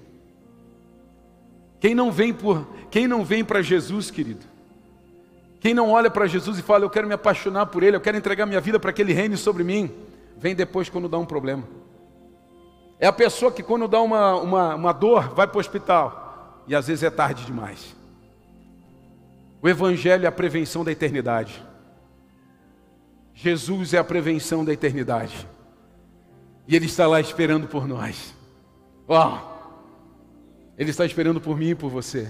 [1.80, 4.46] Quem não vem por, quem não vem para Jesus, querido,
[5.62, 8.16] quem não olha para Jesus e fala, eu quero me apaixonar por Ele, eu quero
[8.16, 9.94] entregar minha vida para que Ele reine sobre mim,
[10.36, 11.62] vem depois quando dá um problema.
[12.98, 16.64] É a pessoa que quando dá uma, uma, uma dor, vai para o hospital.
[16.66, 17.94] E às vezes é tarde demais.
[19.62, 21.64] O Evangelho é a prevenção da eternidade.
[23.32, 25.46] Jesus é a prevenção da eternidade.
[26.66, 28.34] E Ele está lá esperando por nós.
[29.06, 29.38] Oh,
[30.76, 32.28] Ele está esperando por mim e por você.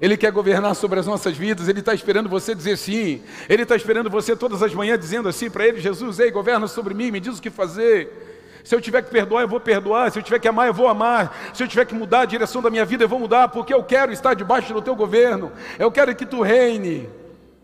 [0.00, 3.22] Ele quer governar sobre as nossas vidas, Ele está esperando você dizer sim.
[3.48, 6.94] Ele está esperando você todas as manhãs dizendo assim para Ele: Jesus, ei, governa sobre
[6.94, 8.32] mim, me diz o que fazer.
[8.64, 10.10] Se eu tiver que perdoar, eu vou perdoar.
[10.10, 11.52] Se eu tiver que amar, eu vou amar.
[11.52, 13.84] Se eu tiver que mudar a direção da minha vida, eu vou mudar, porque eu
[13.84, 15.52] quero estar debaixo do teu governo.
[15.78, 17.08] Eu quero que tu reine.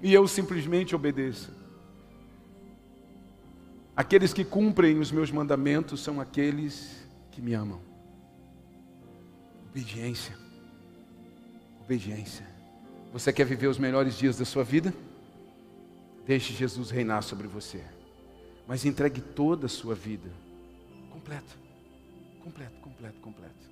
[0.02, 1.48] E eu simplesmente obedeça.
[3.96, 7.80] Aqueles que cumprem os meus mandamentos são aqueles que me amam.
[9.70, 10.49] Obediência
[11.90, 12.46] obediência.
[13.12, 14.94] Você quer viver os melhores dias da sua vida?
[16.24, 17.83] Deixe Jesus reinar sobre você.
[18.68, 20.31] Mas entregue toda a sua vida.
[21.11, 21.59] Completo.
[22.44, 23.70] Completo, completo, completo.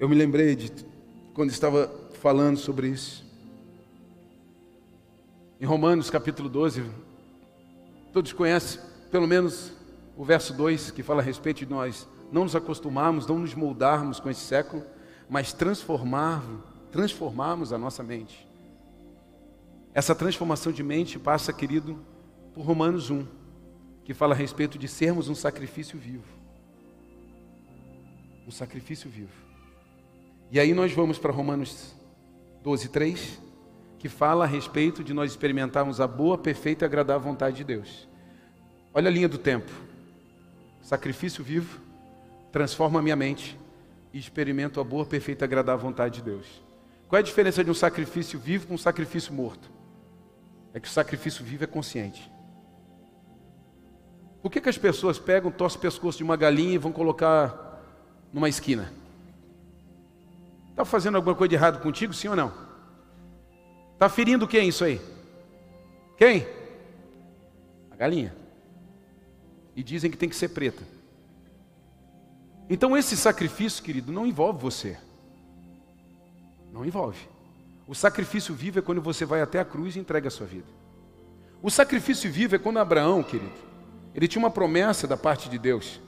[0.00, 0.72] Eu me lembrei de
[1.34, 3.22] quando estava falando sobre isso.
[5.60, 6.84] Em Romanos capítulo 12,
[8.14, 9.72] todos conhecem pelo menos
[10.16, 14.18] o verso 2 que fala a respeito de nós não nos acostumarmos, não nos moldarmos
[14.18, 14.82] com esse século,
[15.28, 16.42] mas transformar,
[16.90, 18.46] transformarmos a nossa mente.
[19.92, 21.98] Essa transformação de mente passa, querido,
[22.52, 23.26] por Romanos 1,
[24.04, 26.24] que fala a respeito de sermos um sacrifício vivo.
[28.46, 29.32] Um sacrifício vivo.
[30.50, 31.94] E aí nós vamos para Romanos
[32.62, 33.40] 12, 3,
[33.98, 38.08] que fala a respeito de nós experimentarmos a boa, perfeita e agradável vontade de Deus.
[38.92, 39.70] Olha a linha do tempo.
[40.82, 41.80] Sacrifício vivo
[42.52, 43.58] transforma a minha mente
[44.14, 46.62] e experimento a boa, perfeita agradável vontade de Deus.
[47.08, 49.68] Qual é a diferença de um sacrifício vivo com um sacrifício morto?
[50.72, 52.30] É que o sacrifício vivo é consciente.
[54.40, 57.82] Por que, que as pessoas pegam, torcem o pescoço de uma galinha e vão colocar
[58.32, 58.92] numa esquina?
[60.70, 62.52] Está fazendo alguma coisa de errado contigo, sim ou não?
[63.94, 65.00] Está ferindo quem isso aí?
[66.16, 66.46] Quem?
[67.90, 68.32] A galinha.
[69.74, 70.93] E dizem que tem que ser preta.
[72.68, 74.96] Então esse sacrifício, querido, não envolve você.
[76.72, 77.28] Não envolve.
[77.86, 80.66] O sacrifício vivo é quando você vai até a cruz e entrega a sua vida.
[81.62, 83.52] O sacrifício vivo é quando Abraão, querido,
[84.14, 86.00] ele tinha uma promessa da parte de Deus.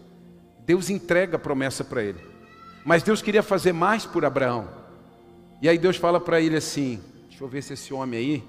[0.64, 2.20] Deus entrega a promessa para ele.
[2.84, 4.68] Mas Deus queria fazer mais por Abraão.
[5.60, 8.44] E aí Deus fala para ele assim: Deixa eu ver se esse homem aí.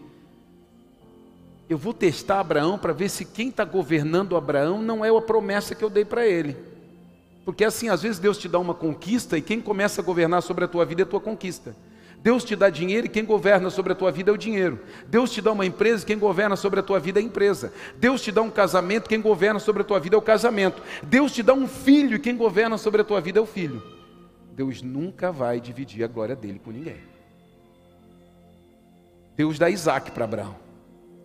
[1.70, 5.76] Eu vou testar Abraão para ver se quem está governando Abraão não é a promessa
[5.76, 6.56] que eu dei para ele.
[7.48, 10.66] Porque assim, às vezes Deus te dá uma conquista e quem começa a governar sobre
[10.66, 11.74] a tua vida é a tua conquista.
[12.22, 14.82] Deus te dá dinheiro e quem governa sobre a tua vida é o dinheiro.
[15.08, 17.72] Deus te dá uma empresa e quem governa sobre a tua vida é a empresa.
[17.96, 20.84] Deus te dá um casamento e quem governa sobre a tua vida é o casamento.
[21.04, 23.82] Deus te dá um filho e quem governa sobre a tua vida é o filho.
[24.52, 26.98] Deus nunca vai dividir a glória dele com ninguém.
[29.38, 30.58] Deus dá Isaac para Abraão.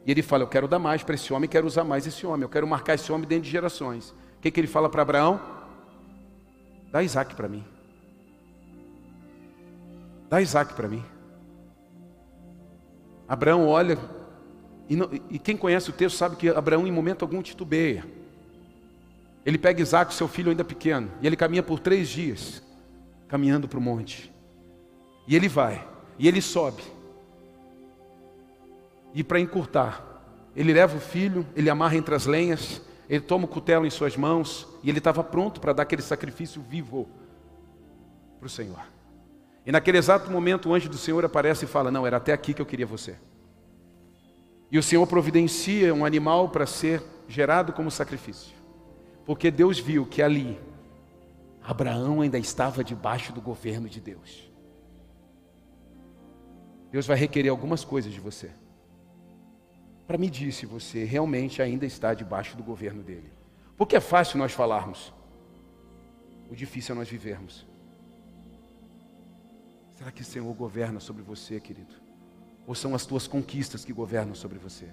[0.06, 2.42] E ele fala: Eu quero dar mais para esse homem, quero usar mais esse homem,
[2.42, 4.14] eu quero marcar esse homem dentro de gerações.
[4.40, 5.61] que, que ele fala para Abraão?
[6.93, 7.64] Dá Isaac para mim.
[10.28, 11.03] Dá Isaac para mim.
[13.26, 13.99] Abraão olha,
[14.90, 18.05] e, não, e, quem conhece o texto sabe que Abraão em momento algum titubeia.
[19.45, 22.62] Ele pega Isaac, seu filho ainda pequeno, e ele caminha por três dias,
[23.26, 24.30] caminhando para o monte.
[25.26, 25.88] E ele vai,
[26.18, 26.82] e ele sobe.
[29.14, 30.22] E para encurtar,
[30.55, 34.14] ele leva o filho, ele amarra entre as lenhas, ele toma o cutelo em suas
[34.14, 37.09] mãos, e ele estava pronto para dar aquele sacrifício vivo
[38.39, 38.80] para o Senhor.
[39.64, 42.53] E naquele exato momento o anjo do Senhor aparece e fala: Não, era até aqui
[42.53, 43.16] que eu queria você.
[44.70, 48.57] E o Senhor providencia um animal para ser gerado como sacrifício.
[49.24, 50.59] Porque Deus viu que ali
[51.62, 54.51] Abraão ainda estava debaixo do governo de Deus.
[56.91, 58.51] Deus vai requerer algumas coisas de você.
[60.07, 63.30] Para medir se você realmente ainda está debaixo do governo dele.
[63.83, 65.12] Porque é fácil nós falarmos.
[66.49, 67.66] O difícil é nós vivermos.
[69.97, 71.93] Será que o Senhor governa sobre você, querido?
[72.64, 74.87] Ou são as tuas conquistas que governam sobre você?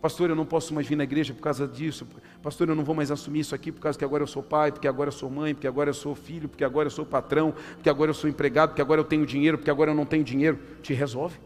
[0.00, 2.08] Pastor, eu não posso mais vir na igreja por causa disso.
[2.42, 4.72] Pastor, eu não vou mais assumir isso aqui por causa que agora eu sou pai,
[4.72, 7.52] porque agora eu sou mãe, porque agora eu sou filho, porque agora eu sou patrão,
[7.74, 10.24] porque agora eu sou empregado, porque agora eu tenho dinheiro, porque agora eu não tenho
[10.24, 10.58] dinheiro.
[10.80, 11.38] Te resolve.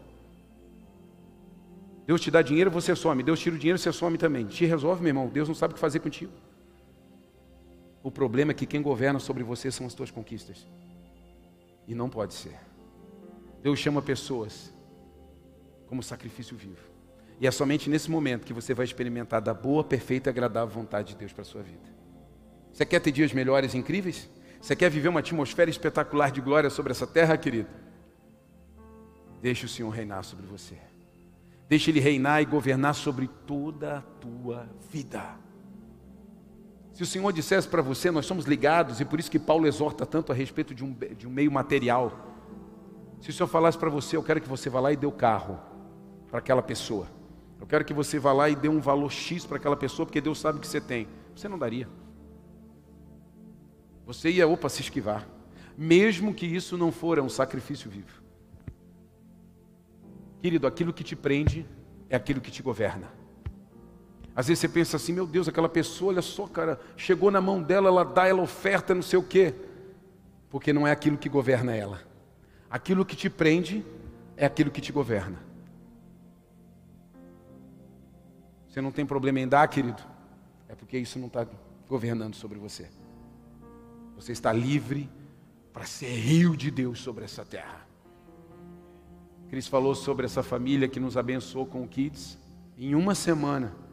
[2.05, 3.21] Deus te dá dinheiro, você some.
[3.23, 4.45] Deus tira o dinheiro, você some também.
[4.45, 5.27] Te resolve, meu irmão.
[5.27, 6.31] Deus não sabe o que fazer contigo.
[8.07, 10.65] O problema é que quem governa sobre você são as tuas conquistas.
[11.85, 12.57] E não pode ser.
[13.61, 14.73] Deus chama pessoas
[15.87, 16.79] como sacrifício vivo.
[17.37, 21.09] E é somente nesse momento que você vai experimentar da boa, perfeita e agradável vontade
[21.09, 21.83] de Deus para a sua vida.
[22.71, 24.29] Você quer ter dias melhores incríveis?
[24.61, 27.67] Você quer viver uma atmosfera espetacular de glória sobre essa terra, querido?
[29.41, 30.77] Deixe o Senhor reinar sobre você.
[31.67, 35.45] Deixe Ele reinar e governar sobre toda a tua vida.
[36.97, 40.03] Se o Senhor dissesse para você, nós somos ligados, e por isso que Paulo exorta
[40.03, 42.11] tanto a respeito de um, de um meio material.
[43.21, 45.11] Se o Senhor falasse para você, eu quero que você vá lá e dê o
[45.11, 45.59] carro
[46.27, 47.05] para aquela pessoa.
[47.61, 50.19] Eu quero que você vá lá e dê um valor X para aquela pessoa, porque
[50.19, 51.07] Deus sabe que você tem.
[51.35, 51.87] Você não daria.
[54.07, 55.27] Você ia, opa, se esquivar.
[55.77, 58.23] Mesmo que isso não for um sacrifício vivo.
[60.41, 61.63] Querido, aquilo que te prende
[62.09, 63.16] é aquilo que te governa.
[64.37, 67.59] Às vezes você pensa assim, meu Deus, aquela pessoa, olha só, cara, chegou na mão
[67.59, 69.51] dela, ela dá, ela oferta, não sei o quê.
[70.47, 72.03] Porque não é aquilo que governa ela.
[72.69, 73.83] Aquilo que te prende
[74.35, 75.39] é aquilo que te governa.
[78.69, 80.03] Você não tem problema em dar, querido?
[80.69, 81.47] É porque isso não está
[81.89, 82.91] governando sobre você.
[84.15, 85.09] Você está livre
[85.73, 87.87] para ser rio de Deus sobre essa terra.
[89.49, 92.37] Cris falou sobre essa família que nos abençoou com o Kids.
[92.77, 93.86] Em uma semana,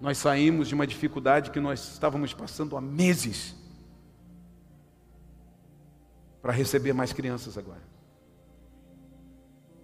[0.00, 3.54] nós saímos de uma dificuldade que nós estávamos passando há meses
[6.40, 7.82] para receber mais crianças agora.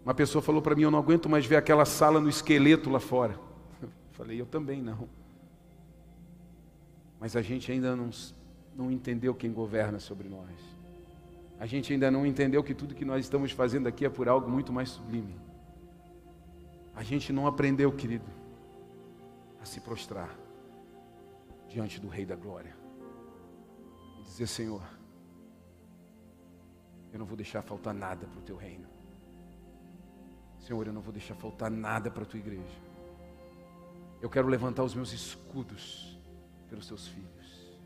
[0.03, 2.99] Uma pessoa falou para mim: Eu não aguento mais ver aquela sala no esqueleto lá
[3.01, 3.39] fora.
[3.83, 5.09] Eu falei: Eu também não.
[7.21, 8.09] Mas a gente ainda não,
[8.75, 10.77] não entendeu quem governa sobre nós.
[11.59, 14.51] A gente ainda não entendeu que tudo que nós estamos fazendo aqui é por algo
[14.51, 15.37] muito mais sublime.
[16.95, 18.25] A gente não aprendeu, querido,
[19.67, 20.31] a se prostrar
[21.69, 22.75] diante do Rei da Glória
[24.21, 24.83] e dizer: Senhor,
[27.12, 28.87] eu não vou deixar faltar nada para o teu reino.
[30.61, 32.81] Senhor, eu não vou deixar faltar nada para a tua igreja.
[34.21, 36.17] Eu quero levantar os meus escudos
[36.69, 37.77] pelos teus filhos.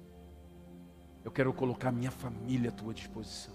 [1.25, 3.55] Eu quero colocar minha família à tua disposição.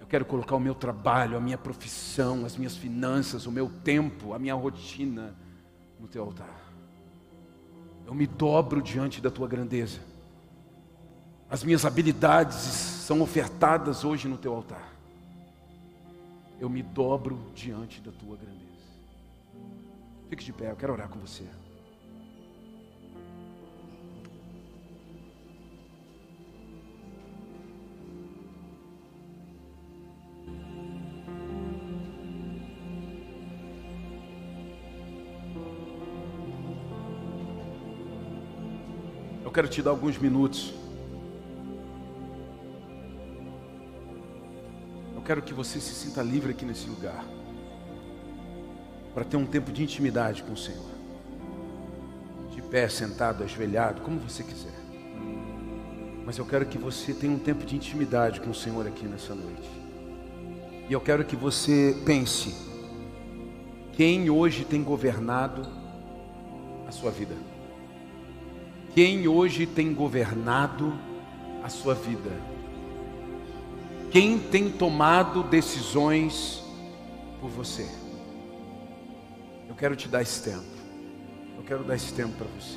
[0.00, 4.32] Eu quero colocar o meu trabalho, a minha profissão, as minhas finanças, o meu tempo,
[4.32, 5.36] a minha rotina
[5.98, 6.67] no teu altar.
[8.08, 10.00] Eu me dobro diante da tua grandeza.
[11.48, 14.98] As minhas habilidades são ofertadas hoje no teu altar
[16.60, 18.58] eu me dobro diante da tua grandeza.
[20.28, 21.44] Fique de pé, eu quero orar com você.
[39.58, 40.72] Quero te dar alguns minutos.
[45.28, 47.22] quero que você se sinta livre aqui nesse lugar.
[49.12, 50.88] Para ter um tempo de intimidade com o Senhor.
[52.54, 54.72] De pé, sentado, ajoelhado, como você quiser.
[56.24, 59.34] Mas eu quero que você tenha um tempo de intimidade com o Senhor aqui nessa
[59.34, 59.68] noite.
[60.88, 62.54] E eu quero que você pense:
[63.92, 65.66] quem hoje tem governado
[66.86, 67.34] a sua vida?
[68.98, 70.92] Quem hoje tem governado
[71.62, 72.32] a sua vida?
[74.10, 76.64] Quem tem tomado decisões
[77.40, 77.88] por você?
[79.68, 80.66] Eu quero te dar esse tempo.
[81.56, 82.76] Eu quero dar esse tempo para você.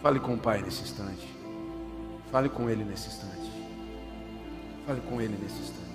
[0.00, 1.28] Fale com o Pai nesse instante.
[2.32, 3.52] Fale com Ele nesse instante.
[4.86, 5.85] Fale com Ele nesse instante.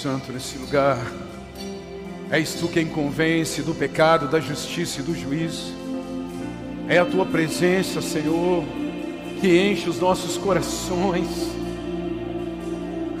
[0.00, 0.98] Santo nesse lugar.
[2.30, 5.74] És tu quem convence do pecado, da justiça e do juízo.
[6.88, 8.64] É a tua presença, Senhor,
[9.40, 11.28] que enche os nossos corações.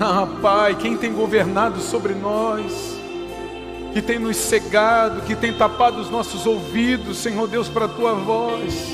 [0.00, 2.96] Ah, Pai, quem tem governado sobre nós,
[3.92, 8.14] que tem nos cegado, que tem tapado os nossos ouvidos, Senhor Deus, para a tua
[8.14, 8.86] voz.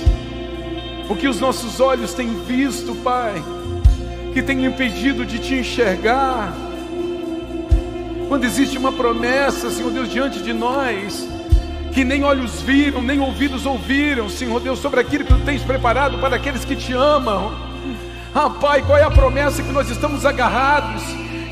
[1.09, 3.41] O que os nossos olhos têm visto, Pai,
[4.35, 6.66] que tem impedido de te enxergar
[8.29, 11.29] quando existe uma promessa, Senhor Deus, diante de nós,
[11.93, 16.19] que nem olhos viram, nem ouvidos ouviram, Senhor Deus, sobre aquilo que tu tens preparado
[16.19, 17.55] para aqueles que te amam.
[18.35, 21.03] Ah, Pai, qual é a promessa que nós estamos agarrados,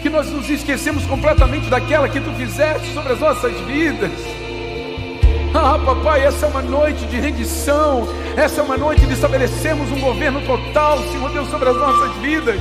[0.02, 4.12] que nós nos esquecemos completamente daquela que tu fizeste sobre as nossas vidas.
[5.54, 8.06] Ah, papai, essa é uma noite de rendição,
[8.36, 12.60] essa é uma noite de estabelecermos um governo total, Senhor Deus, sobre as nossas vidas.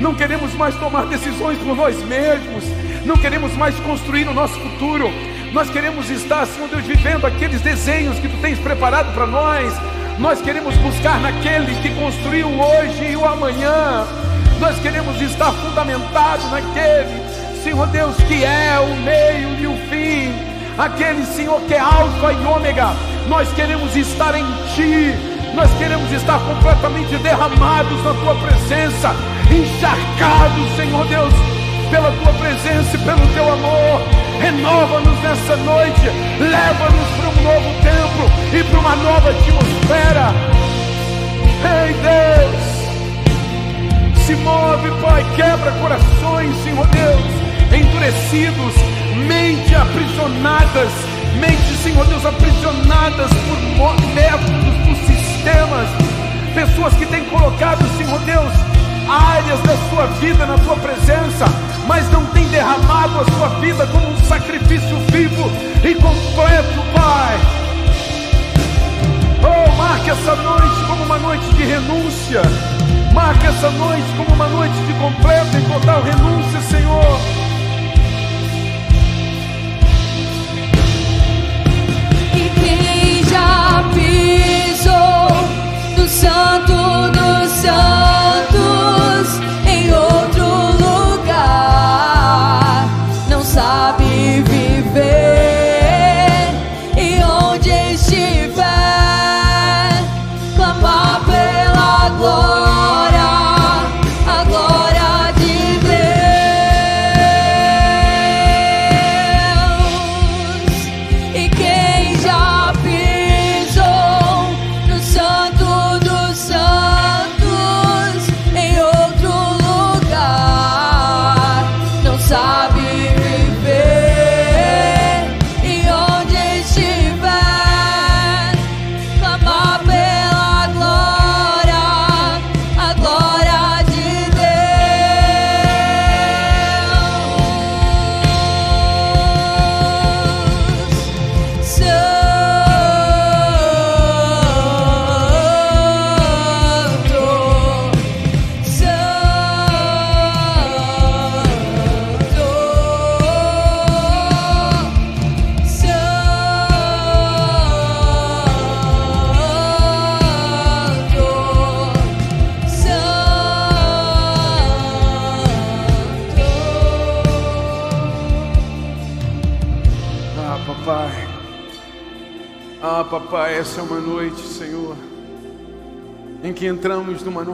[0.00, 2.64] Não queremos mais tomar decisões por nós mesmos,
[3.04, 5.10] não queremos mais construir o nosso futuro,
[5.52, 9.74] nós queremos estar, Senhor Deus, vivendo aqueles desenhos que tu tens preparado para nós.
[10.18, 14.06] Nós queremos buscar naquele que construiu hoje e o amanhã.
[14.60, 20.32] Nós queremos estar fundamentados naquele, Senhor Deus, que é o meio e o fim,
[20.78, 22.94] aquele Senhor que é Alfa e Ômega.
[23.28, 24.44] Nós queremos estar em
[24.74, 25.14] Ti,
[25.54, 29.14] nós queremos estar completamente derramados na Tua presença,
[29.50, 34.00] encharcados, Senhor Deus pela tua presença e pelo teu amor.
[34.40, 40.32] Renova-nos nessa noite, leva-nos para um novo tempo e para uma nova atmosfera.
[41.62, 42.62] Ei Deus,
[44.24, 47.20] se move, Pai, quebra corações, Senhor Deus,
[47.74, 48.74] endurecidos,
[49.26, 50.90] mente aprisionadas,
[51.38, 53.30] mente, Senhor Deus, aprisionadas
[53.76, 54.69] por métodos,
[55.60, 55.88] por sistemas,
[56.54, 58.52] pessoas que têm colocado, Senhor Deus,
[59.08, 61.44] áreas da sua vida na tua presença,
[61.86, 65.50] mas não tem derramado a sua vida como um sacrifício vivo
[65.84, 67.38] e completo, Pai.
[69.42, 72.42] Oh, marque essa noite como uma noite de renúncia.
[73.12, 77.39] Marque essa noite como uma noite de completa e total renúncia, Senhor.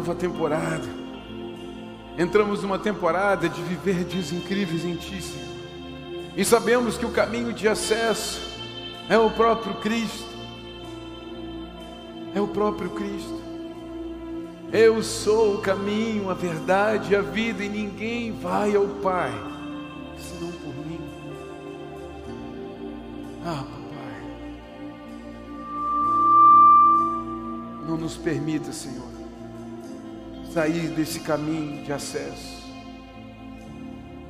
[0.06, 0.86] Nova temporada.
[2.16, 5.56] Entramos numa temporada de viver dias incríveis em Ti, Senhor.
[6.36, 8.40] E sabemos que o caminho de acesso
[9.08, 10.24] é o próprio Cristo.
[12.34, 13.42] É o próprio Cristo.
[14.72, 19.32] Eu sou o caminho, a verdade e a vida, e ninguém vai ao Pai
[20.18, 21.00] senão por mim.
[23.44, 24.22] Ah, papai,
[27.86, 29.15] não nos permita, Senhor,
[30.56, 32.64] sair desse caminho de acesso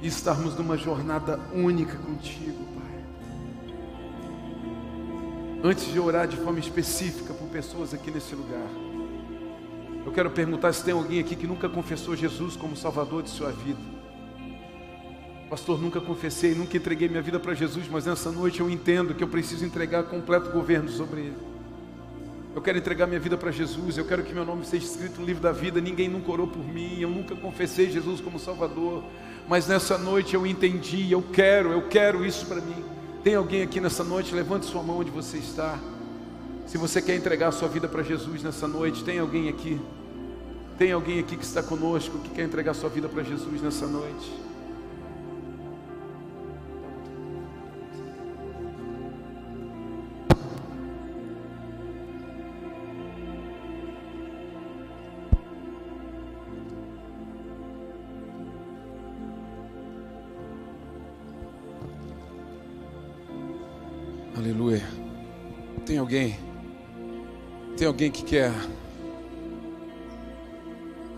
[0.03, 3.71] e estarmos numa jornada única contigo, Pai.
[5.63, 8.67] Antes de orar de forma específica por pessoas aqui nesse lugar,
[10.05, 13.53] eu quero perguntar se tem alguém aqui que nunca confessou Jesus como Salvador de sua
[13.53, 13.79] vida.
[15.49, 19.23] Pastor, nunca confessei, nunca entreguei minha vida para Jesus, mas nessa noite eu entendo que
[19.23, 21.56] eu preciso entregar completo governo sobre Ele.
[22.57, 25.27] Eu quero entregar minha vida para Jesus, eu quero que meu nome seja escrito no
[25.27, 25.79] livro da vida.
[25.79, 29.05] Ninguém nunca orou por mim, eu nunca confessei Jesus como Salvador,
[29.47, 32.83] mas nessa noite eu entendi, eu quero, eu quero isso para mim.
[33.23, 34.35] Tem alguém aqui nessa noite?
[34.35, 35.79] Levante sua mão onde você está.
[36.65, 39.79] Se você quer entregar sua vida para Jesus nessa noite, tem alguém aqui?
[40.79, 44.46] Tem alguém aqui que está conosco que quer entregar sua vida para Jesus nessa noite?
[66.17, 66.39] Alguém?
[67.77, 68.53] Tem alguém que quer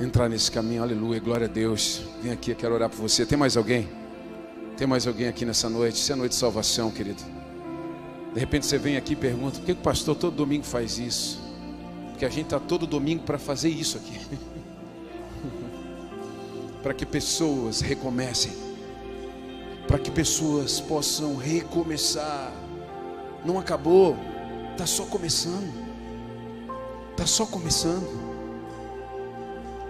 [0.00, 0.82] entrar nesse caminho?
[0.82, 2.02] Aleluia, glória a Deus.
[2.20, 3.24] Vem aqui, eu quero orar por você.
[3.24, 3.88] Tem mais alguém?
[4.76, 5.96] Tem mais alguém aqui nessa noite?
[5.96, 7.22] Isso é noite de salvação, querido.
[8.34, 11.40] De repente você vem aqui e pergunta: por que o pastor todo domingo faz isso?
[12.10, 14.18] Porque a gente está todo domingo para fazer isso aqui.
[16.82, 18.52] para que pessoas recomecem.
[19.86, 22.52] Para que pessoas possam recomeçar
[23.44, 24.16] não acabou,
[24.78, 25.72] está só começando.
[27.10, 28.06] Está só começando.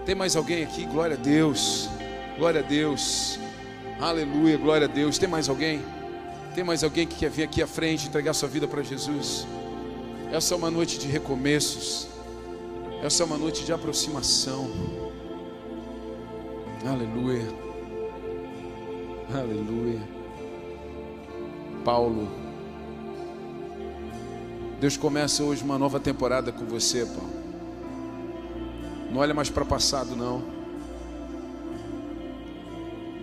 [0.03, 0.83] Tem mais alguém aqui?
[0.85, 1.87] Glória a Deus.
[2.39, 3.39] Glória a Deus.
[4.01, 5.19] Aleluia, glória a Deus.
[5.19, 5.85] Tem mais alguém?
[6.55, 9.45] Tem mais alguém que quer vir aqui à frente entregar sua vida para Jesus?
[10.31, 12.07] Essa é uma noite de recomeços.
[13.03, 14.71] Essa é uma noite de aproximação.
[16.83, 17.47] Aleluia.
[19.31, 20.01] Aleluia.
[21.85, 22.48] Paulo
[24.79, 27.29] Deus começa hoje uma nova temporada com você, Paulo.
[29.11, 30.41] Não olha mais para o passado, não.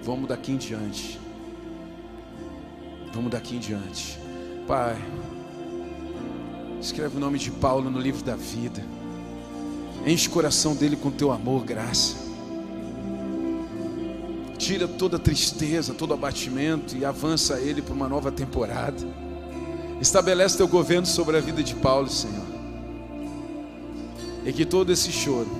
[0.03, 1.19] Vamos daqui em diante.
[3.11, 4.19] Vamos daqui em diante.
[4.67, 4.99] Pai,
[6.79, 8.85] escreve o nome de Paulo no livro da vida.
[10.07, 12.17] Enche o coração dele com teu amor, graça.
[14.59, 19.26] Tira toda tristeza, todo abatimento e avança ele para uma nova temporada.
[20.01, 22.45] Estabelece teu governo sobre a vida de Paulo, Senhor.
[24.45, 25.51] E que todo esse choro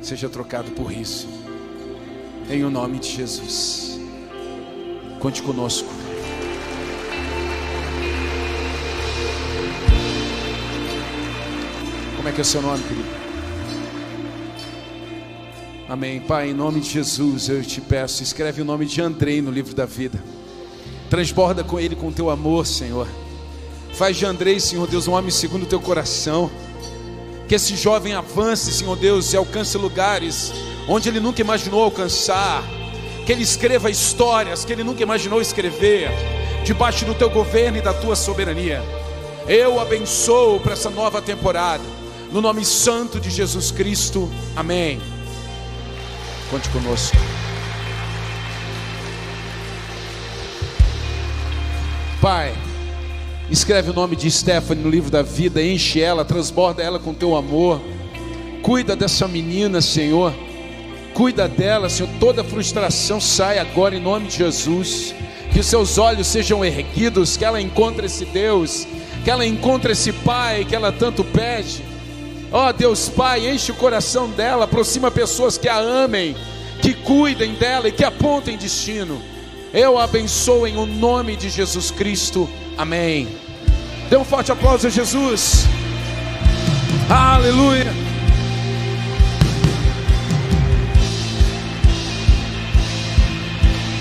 [0.00, 1.26] seja trocado por riso.
[2.48, 3.98] Em o nome de Jesus.
[5.18, 5.88] Conte conosco.
[12.16, 13.08] Como é que é o seu nome, querido?
[15.88, 16.20] Amém.
[16.20, 19.74] Pai, em nome de Jesus, eu te peço, escreve o nome de Andrei no livro
[19.74, 20.22] da vida.
[21.08, 23.08] Transborda com ele com teu amor, Senhor.
[23.96, 26.50] Faz de Andrei, Senhor Deus, um homem segundo o teu coração.
[27.48, 30.52] Que esse jovem avance, Senhor Deus, e alcance lugares
[30.86, 32.62] onde ele nunca imaginou alcançar.
[33.24, 36.10] Que ele escreva histórias que ele nunca imaginou escrever,
[36.62, 38.82] debaixo do teu governo e da tua soberania.
[39.48, 41.82] Eu abençoo para essa nova temporada,
[42.30, 44.30] no nome santo de Jesus Cristo.
[44.54, 45.00] Amém.
[46.50, 47.16] Conte conosco.
[52.20, 52.65] Pai.
[53.50, 57.36] Escreve o nome de Stephanie no livro da vida, enche ela, transborda ela com teu
[57.36, 57.80] amor.
[58.60, 60.34] Cuida dessa menina, Senhor.
[61.14, 62.10] Cuida dela, Senhor.
[62.18, 65.14] Toda frustração sai agora em nome de Jesus.
[65.52, 68.86] Que os seus olhos sejam erguidos, que ela encontre esse Deus,
[69.22, 71.84] que ela encontre esse Pai que ela tanto pede.
[72.50, 76.36] Ó oh, Deus Pai, enche o coração dela, aproxima pessoas que a amem,
[76.82, 79.22] que cuidem dela e que apontem destino.
[79.72, 82.48] Eu abençoo em o nome de Jesus Cristo.
[82.78, 83.26] Amém.
[84.10, 85.66] Dê um forte aplauso a Jesus.
[87.08, 87.86] Aleluia.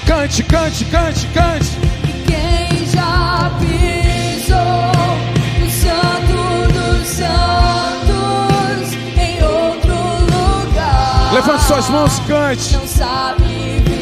[0.06, 1.78] Cante, cante, cante, cante.
[2.04, 4.92] E quem já pisou
[5.60, 6.38] no santo
[6.74, 9.96] dos santos em outro
[10.26, 11.34] lugar.
[11.34, 12.74] Levante suas mãos, cante.
[12.74, 13.95] Não sabe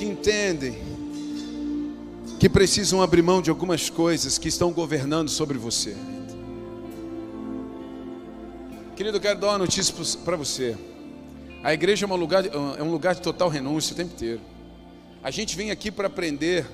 [0.00, 0.78] que entendem
[2.38, 5.94] que precisam abrir mão de algumas coisas que estão governando sobre você.
[8.96, 9.94] Querido, eu quero dar uma notícia
[10.24, 10.74] para você.
[11.62, 14.40] A igreja é um, lugar, é um lugar de total renúncia o tempo inteiro.
[15.22, 16.64] A gente vem aqui para aprender,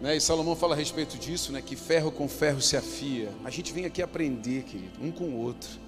[0.00, 0.16] né?
[0.16, 1.60] E Salomão fala a respeito disso, né?
[1.60, 3.30] Que ferro com ferro se afia.
[3.44, 5.83] A gente vem aqui aprender, querido, um com o outro.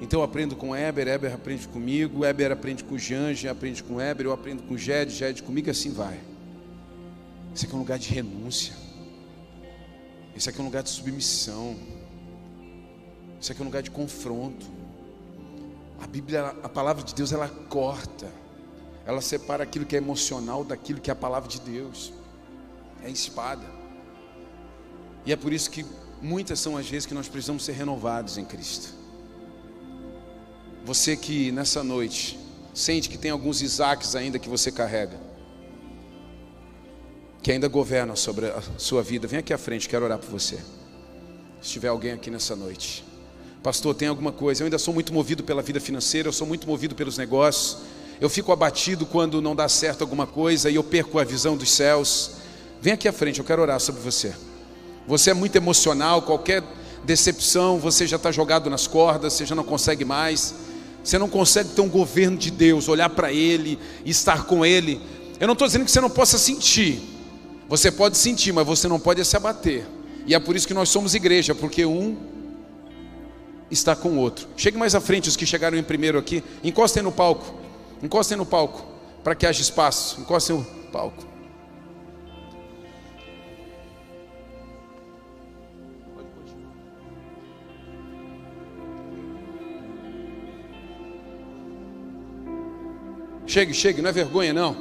[0.00, 4.00] Então eu aprendo com Eber, Eber aprende comigo, Eber aprende com Jean, Jean aprende com
[4.00, 6.20] Eber, eu aprendo com Jed, Jed comigo, assim vai.
[7.54, 8.74] Esse aqui é um lugar de renúncia.
[10.36, 11.76] Esse aqui é um lugar de submissão.
[13.40, 14.66] Esse aqui é um lugar de confronto.
[16.02, 18.30] A Bíblia, a palavra de Deus, ela corta.
[19.06, 22.12] Ela separa aquilo que é emocional daquilo que é a palavra de Deus.
[23.02, 23.64] É espada.
[25.24, 25.86] E é por isso que
[26.20, 29.05] muitas são as vezes que nós precisamos ser renovados em Cristo.
[30.86, 32.38] Você que nessa noite
[32.72, 35.18] sente que tem alguns Isaques ainda que você carrega,
[37.42, 40.60] que ainda governam sobre a sua vida, vem aqui à frente, quero orar por você.
[41.60, 43.04] Se tiver alguém aqui nessa noite,
[43.64, 44.62] pastor, tem alguma coisa?
[44.62, 47.78] Eu ainda sou muito movido pela vida financeira, eu sou muito movido pelos negócios.
[48.20, 51.68] Eu fico abatido quando não dá certo alguma coisa e eu perco a visão dos
[51.68, 52.30] céus.
[52.80, 54.32] Vem aqui à frente, eu quero orar sobre você.
[55.04, 56.62] Você é muito emocional, qualquer
[57.02, 60.54] decepção, você já está jogado nas cordas, você já não consegue mais.
[61.06, 65.00] Você não consegue ter um governo de Deus, olhar para Ele, estar com Ele.
[65.38, 67.00] Eu não estou dizendo que você não possa sentir.
[67.68, 69.86] Você pode sentir, mas você não pode se abater.
[70.26, 72.16] E é por isso que nós somos igreja, porque um
[73.70, 74.48] está com o outro.
[74.56, 76.42] Chegue mais à frente, os que chegaram em primeiro aqui.
[76.64, 77.54] Encostem no palco.
[78.02, 78.84] Encostem no palco,
[79.22, 80.20] para que haja espaço.
[80.20, 81.24] Encostem no palco.
[93.46, 94.76] Chegue, chegue, não é vergonha não.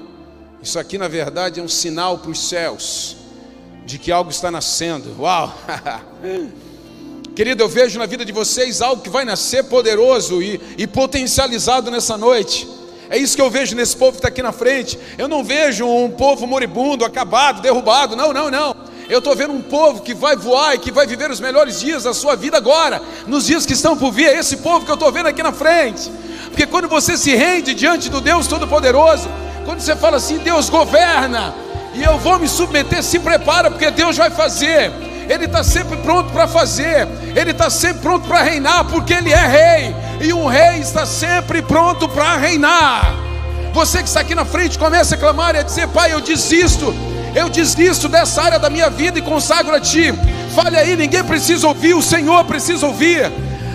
[0.62, 3.16] Isso aqui na verdade é um sinal para os céus
[3.86, 5.16] de que algo está nascendo.
[5.20, 5.54] Uau!
[7.36, 11.92] Querido, eu vejo na vida de vocês algo que vai nascer poderoso e, e potencializado
[11.92, 12.68] nessa noite.
[13.10, 14.98] É isso que eu vejo nesse povo que está aqui na frente.
[15.18, 18.16] Eu não vejo um povo moribundo, acabado, derrubado.
[18.16, 18.76] Não, não, não.
[19.08, 22.04] Eu estou vendo um povo que vai voar e que vai viver os melhores dias
[22.04, 24.30] da sua vida agora, nos dias que estão por vir.
[24.30, 26.10] É esse povo que eu estou vendo aqui na frente.
[26.56, 29.28] Porque quando você se rende diante do Deus Todo-Poderoso,
[29.66, 31.54] quando você fala assim, Deus governa,
[31.94, 34.90] e eu vou me submeter, se prepara, porque Deus vai fazer.
[35.28, 39.46] Ele está sempre pronto para fazer, Ele está sempre pronto para reinar, porque Ele é
[39.46, 43.14] rei, e um rei está sempre pronto para reinar.
[43.74, 46.96] Você que está aqui na frente, comece a clamar e a dizer: Pai, eu desisto,
[47.36, 50.14] eu desisto dessa área da minha vida e consagro a Ti.
[50.56, 53.30] Fale aí, ninguém precisa ouvir, o Senhor precisa ouvir.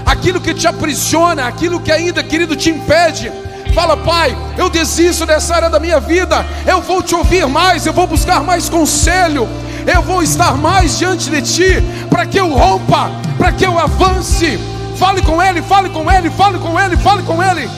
[0.04, 3.30] Aquilo que te aprisiona, aquilo que ainda, querido, te impede.
[3.74, 6.44] Fala, Pai, eu desisto dessa área da minha vida.
[6.66, 9.48] Eu vou te ouvir mais, eu vou buscar mais conselho.
[9.86, 14.58] Eu vou estar mais diante de Ti, para que eu rompa, para que eu avance.
[14.96, 17.68] Fale com Ele, fale com Ele, fale com Ele, fale com Ele.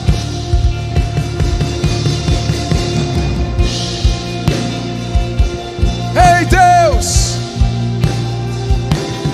[6.15, 7.37] Ei Deus,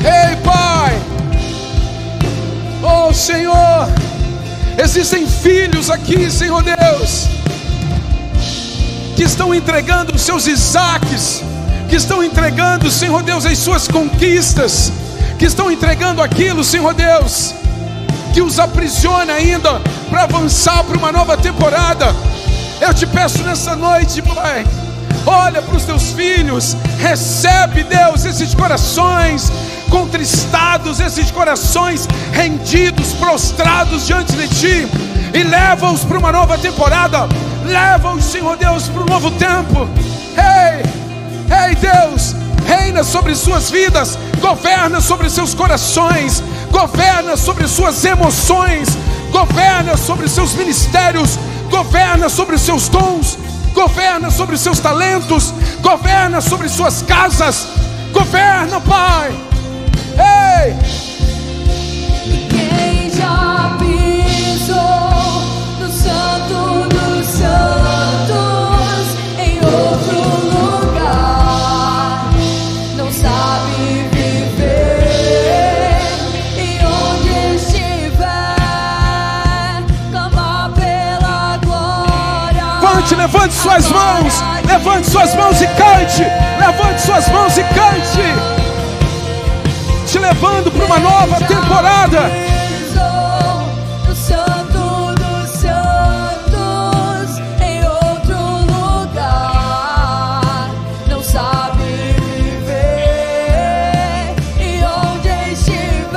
[0.03, 0.35] ei
[3.19, 3.89] Senhor,
[4.81, 7.27] existem filhos aqui, Senhor Deus,
[9.13, 11.43] que estão entregando os seus Isaques,
[11.89, 14.93] que estão entregando, Senhor Deus, as suas conquistas,
[15.37, 17.53] que estão entregando aquilo, Senhor Deus,
[18.33, 22.15] que os aprisiona ainda para avançar para uma nova temporada.
[22.79, 24.65] Eu te peço nessa noite, Pai,
[25.25, 29.51] olha para os teus filhos, recebe, Deus, esses corações
[29.89, 34.87] contristados, esses corações rendidos, prostrados diante de Ti,
[35.33, 37.27] e leva-os para uma nova temporada,
[37.65, 39.87] leva-os, Senhor Deus, para um novo tempo.
[40.37, 40.83] Ei,
[41.69, 42.35] ei, Deus,
[42.65, 48.97] reina sobre suas vidas, governa sobre seus corações, governa sobre suas emoções,
[49.31, 51.37] governa sobre seus ministérios,
[51.69, 53.37] governa sobre seus dons,
[53.73, 57.67] governa sobre seus talentos, governa sobre suas casas,
[58.13, 59.48] governa, Pai.
[83.19, 86.23] Levante suas mãos, levante suas mãos e cante,
[86.59, 88.58] levante suas mãos e cante,
[90.09, 92.31] te levando para uma nova temporada.
[92.31, 93.61] Pisou
[94.07, 98.37] no Santo dos Santos em outro
[98.73, 99.61] lugar
[101.07, 101.83] não sabe
[102.41, 106.09] viver e onde estiver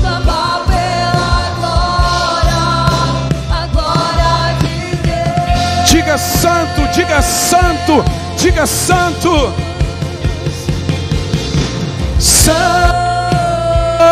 [0.00, 2.62] clamar pela glória,
[3.48, 5.88] a glória de Deus.
[5.88, 8.04] Diga santo, diga santo,
[8.36, 9.71] diga santo.
[12.42, 14.02] Santo,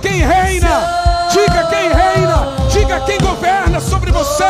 [0.00, 4.44] quem reina, diga quem reina, diga quem governa sobre você.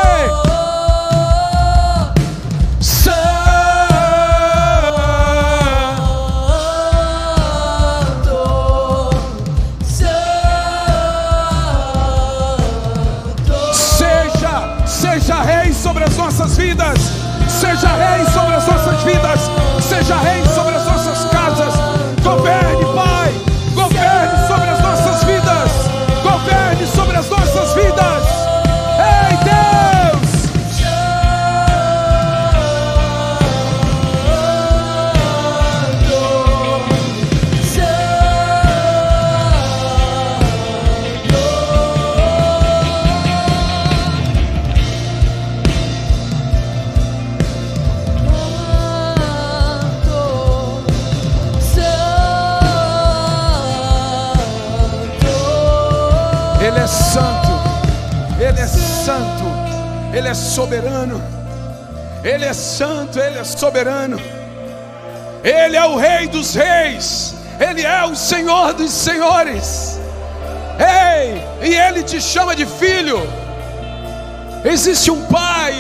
[60.59, 61.23] Soberano,
[62.25, 64.21] Ele é santo, Ele é soberano,
[65.45, 70.01] Ele é o Rei dos Reis, Ele é o Senhor dos Senhores.
[70.81, 73.21] Ei, e Ele te chama de filho.
[74.65, 75.75] Existe um Pai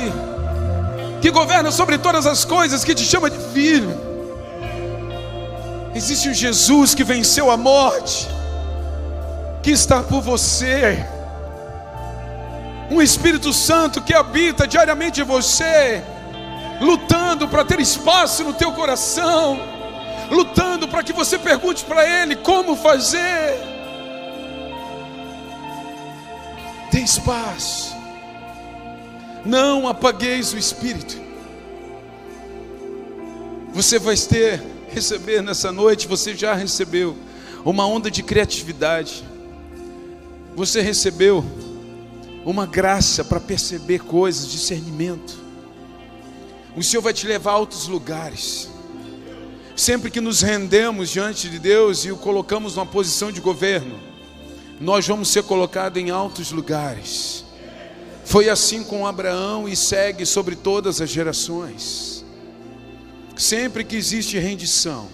[1.20, 3.92] que governa sobre todas as coisas, que te chama de filho.
[5.92, 8.28] Existe um Jesus que venceu a morte
[9.60, 11.04] que está por você.
[12.90, 16.02] Um Espírito Santo que habita diariamente em você,
[16.80, 19.58] lutando para ter espaço no teu coração,
[20.30, 23.54] lutando para que você pergunte para Ele como fazer.
[26.90, 27.94] Tem espaço.
[29.44, 31.16] Não apagueis o Espírito.
[33.72, 37.16] Você vai ter, receber nessa noite, você já recebeu
[37.64, 39.22] uma onda de criatividade.
[40.56, 41.44] Você recebeu
[42.50, 45.36] uma graça para perceber coisas, discernimento.
[46.74, 48.70] O Senhor vai te levar a altos lugares.
[49.76, 54.00] Sempre que nos rendemos diante de Deus e o colocamos numa posição de governo,
[54.80, 57.44] nós vamos ser colocados em altos lugares.
[58.24, 62.24] Foi assim com Abraão e segue sobre todas as gerações.
[63.36, 65.06] Sempre que existe rendição,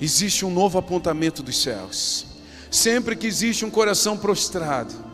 [0.00, 2.24] existe um novo apontamento dos céus.
[2.70, 5.05] Sempre que existe um coração prostrado,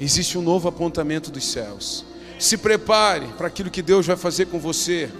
[0.00, 2.04] existe um novo apontamento dos céus.
[2.38, 5.10] Se prepare para aquilo que Deus vai fazer com você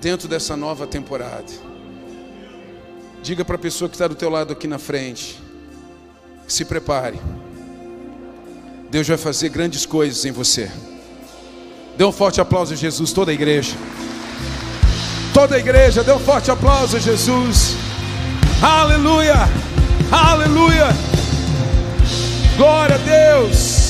[0.00, 1.52] dentro dessa nova temporada.
[3.22, 5.42] Diga para a pessoa que está do teu lado aqui na frente.
[6.46, 7.18] Se prepare.
[8.90, 10.70] Deus vai fazer grandes coisas em você.
[11.96, 13.74] Dê um forte aplauso a Jesus, toda a igreja.
[15.32, 17.74] Toda a igreja, dê um forte aplauso a Jesus.
[18.62, 19.48] Aleluia!
[20.12, 20.88] Aleluia!
[22.56, 23.83] Glória a Deus!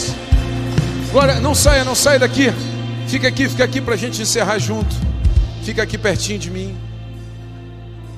[1.15, 2.47] Glória, não saia, não saia daqui.
[3.07, 4.93] Fica aqui, fica aqui para a gente encerrar junto.
[5.63, 6.77] Fica aqui pertinho de mim.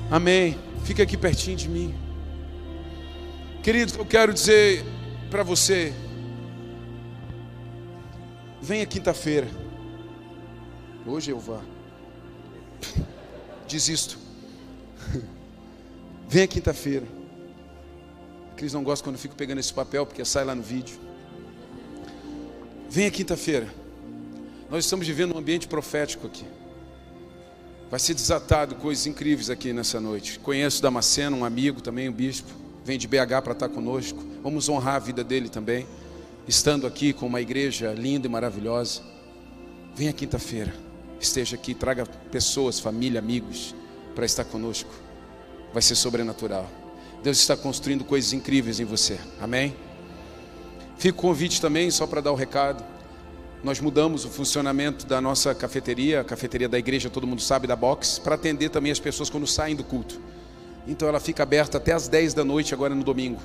[0.09, 0.57] Amém.
[0.83, 1.93] Fica aqui pertinho de mim.
[3.61, 4.83] Querido, eu quero dizer
[5.29, 5.93] para você.
[8.59, 9.47] Venha quinta-feira.
[11.05, 11.61] Hoje eu vá.
[13.69, 14.17] Desisto.
[16.27, 17.05] Venha quinta-feira.
[18.55, 21.06] Cris não gosta quando eu fico pegando esse papel porque sai lá no vídeo.
[22.89, 23.67] Venha quinta-feira.
[24.69, 26.45] Nós estamos vivendo um ambiente profético aqui.
[27.89, 30.39] Vai ser desatado coisas incríveis aqui nessa noite.
[30.39, 32.49] Conheço Damasceno, um amigo também, um bispo.
[32.83, 34.23] Vem de BH para estar conosco.
[34.41, 35.85] Vamos honrar a vida dele também.
[36.47, 39.01] Estando aqui com uma igreja linda e maravilhosa.
[39.95, 40.73] Venha quinta-feira.
[41.19, 43.75] Esteja aqui, traga pessoas, família, amigos
[44.15, 44.89] para estar conosco.
[45.73, 46.69] Vai ser sobrenatural.
[47.23, 49.19] Deus está construindo coisas incríveis em você.
[49.41, 49.75] Amém?
[50.97, 52.83] Fica o convite também, só para dar o recado.
[53.63, 57.75] Nós mudamos o funcionamento da nossa cafeteria, a cafeteria da igreja, todo mundo sabe, da
[57.75, 60.19] box, para atender também as pessoas quando saem do culto.
[60.87, 63.39] Então ela fica aberta até as 10 da noite agora no domingo.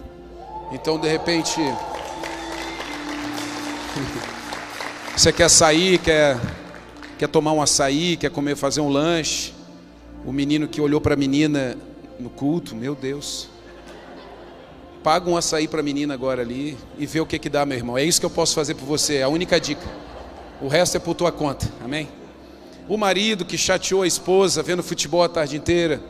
[0.72, 1.60] Então, de repente,
[5.14, 6.38] você quer sair, quer,
[7.18, 9.52] quer tomar um açaí, quer comer, fazer um lanche.
[10.24, 11.76] O menino que olhou para a menina
[12.18, 13.51] no culto, meu Deus.
[15.02, 17.76] Paga um açaí para a menina agora ali e vê o que que dá, meu
[17.76, 17.98] irmão.
[17.98, 19.86] É isso que eu posso fazer por você, é a única dica.
[20.60, 22.08] O resto é por tua conta, amém?
[22.88, 26.00] O marido que chateou a esposa vendo futebol a tarde inteira,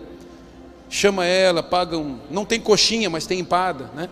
[0.90, 2.18] chama ela, paga um.
[2.30, 4.10] Não tem coxinha, mas tem empada, né?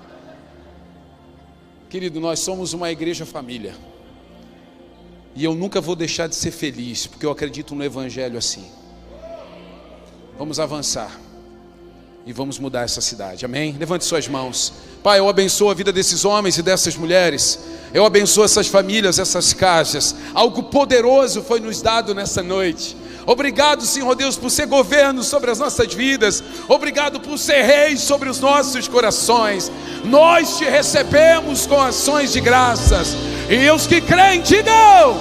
[1.91, 3.75] Querido, nós somos uma igreja família.
[5.35, 8.67] E eu nunca vou deixar de ser feliz, porque eu acredito no evangelho assim.
[10.39, 11.21] Vamos avançar
[12.27, 13.45] e vamos mudar essa cidade.
[13.45, 13.77] Amém?
[13.79, 14.73] Levante suas mãos.
[15.03, 17.59] Pai, eu abençoo a vida desses homens e dessas mulheres.
[17.93, 20.15] Eu abençoo essas famílias, essas casas.
[20.35, 22.97] Algo poderoso foi nos dado nessa noite.
[23.27, 26.43] Obrigado, Senhor Deus, por ser governo sobre as nossas vidas.
[26.69, 29.71] Obrigado por ser rei sobre os nossos corações.
[30.05, 33.17] Nós te recebemos com ações de graças.
[33.49, 35.17] E os que creem, digam: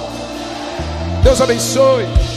[1.22, 2.29] Deus abençoe.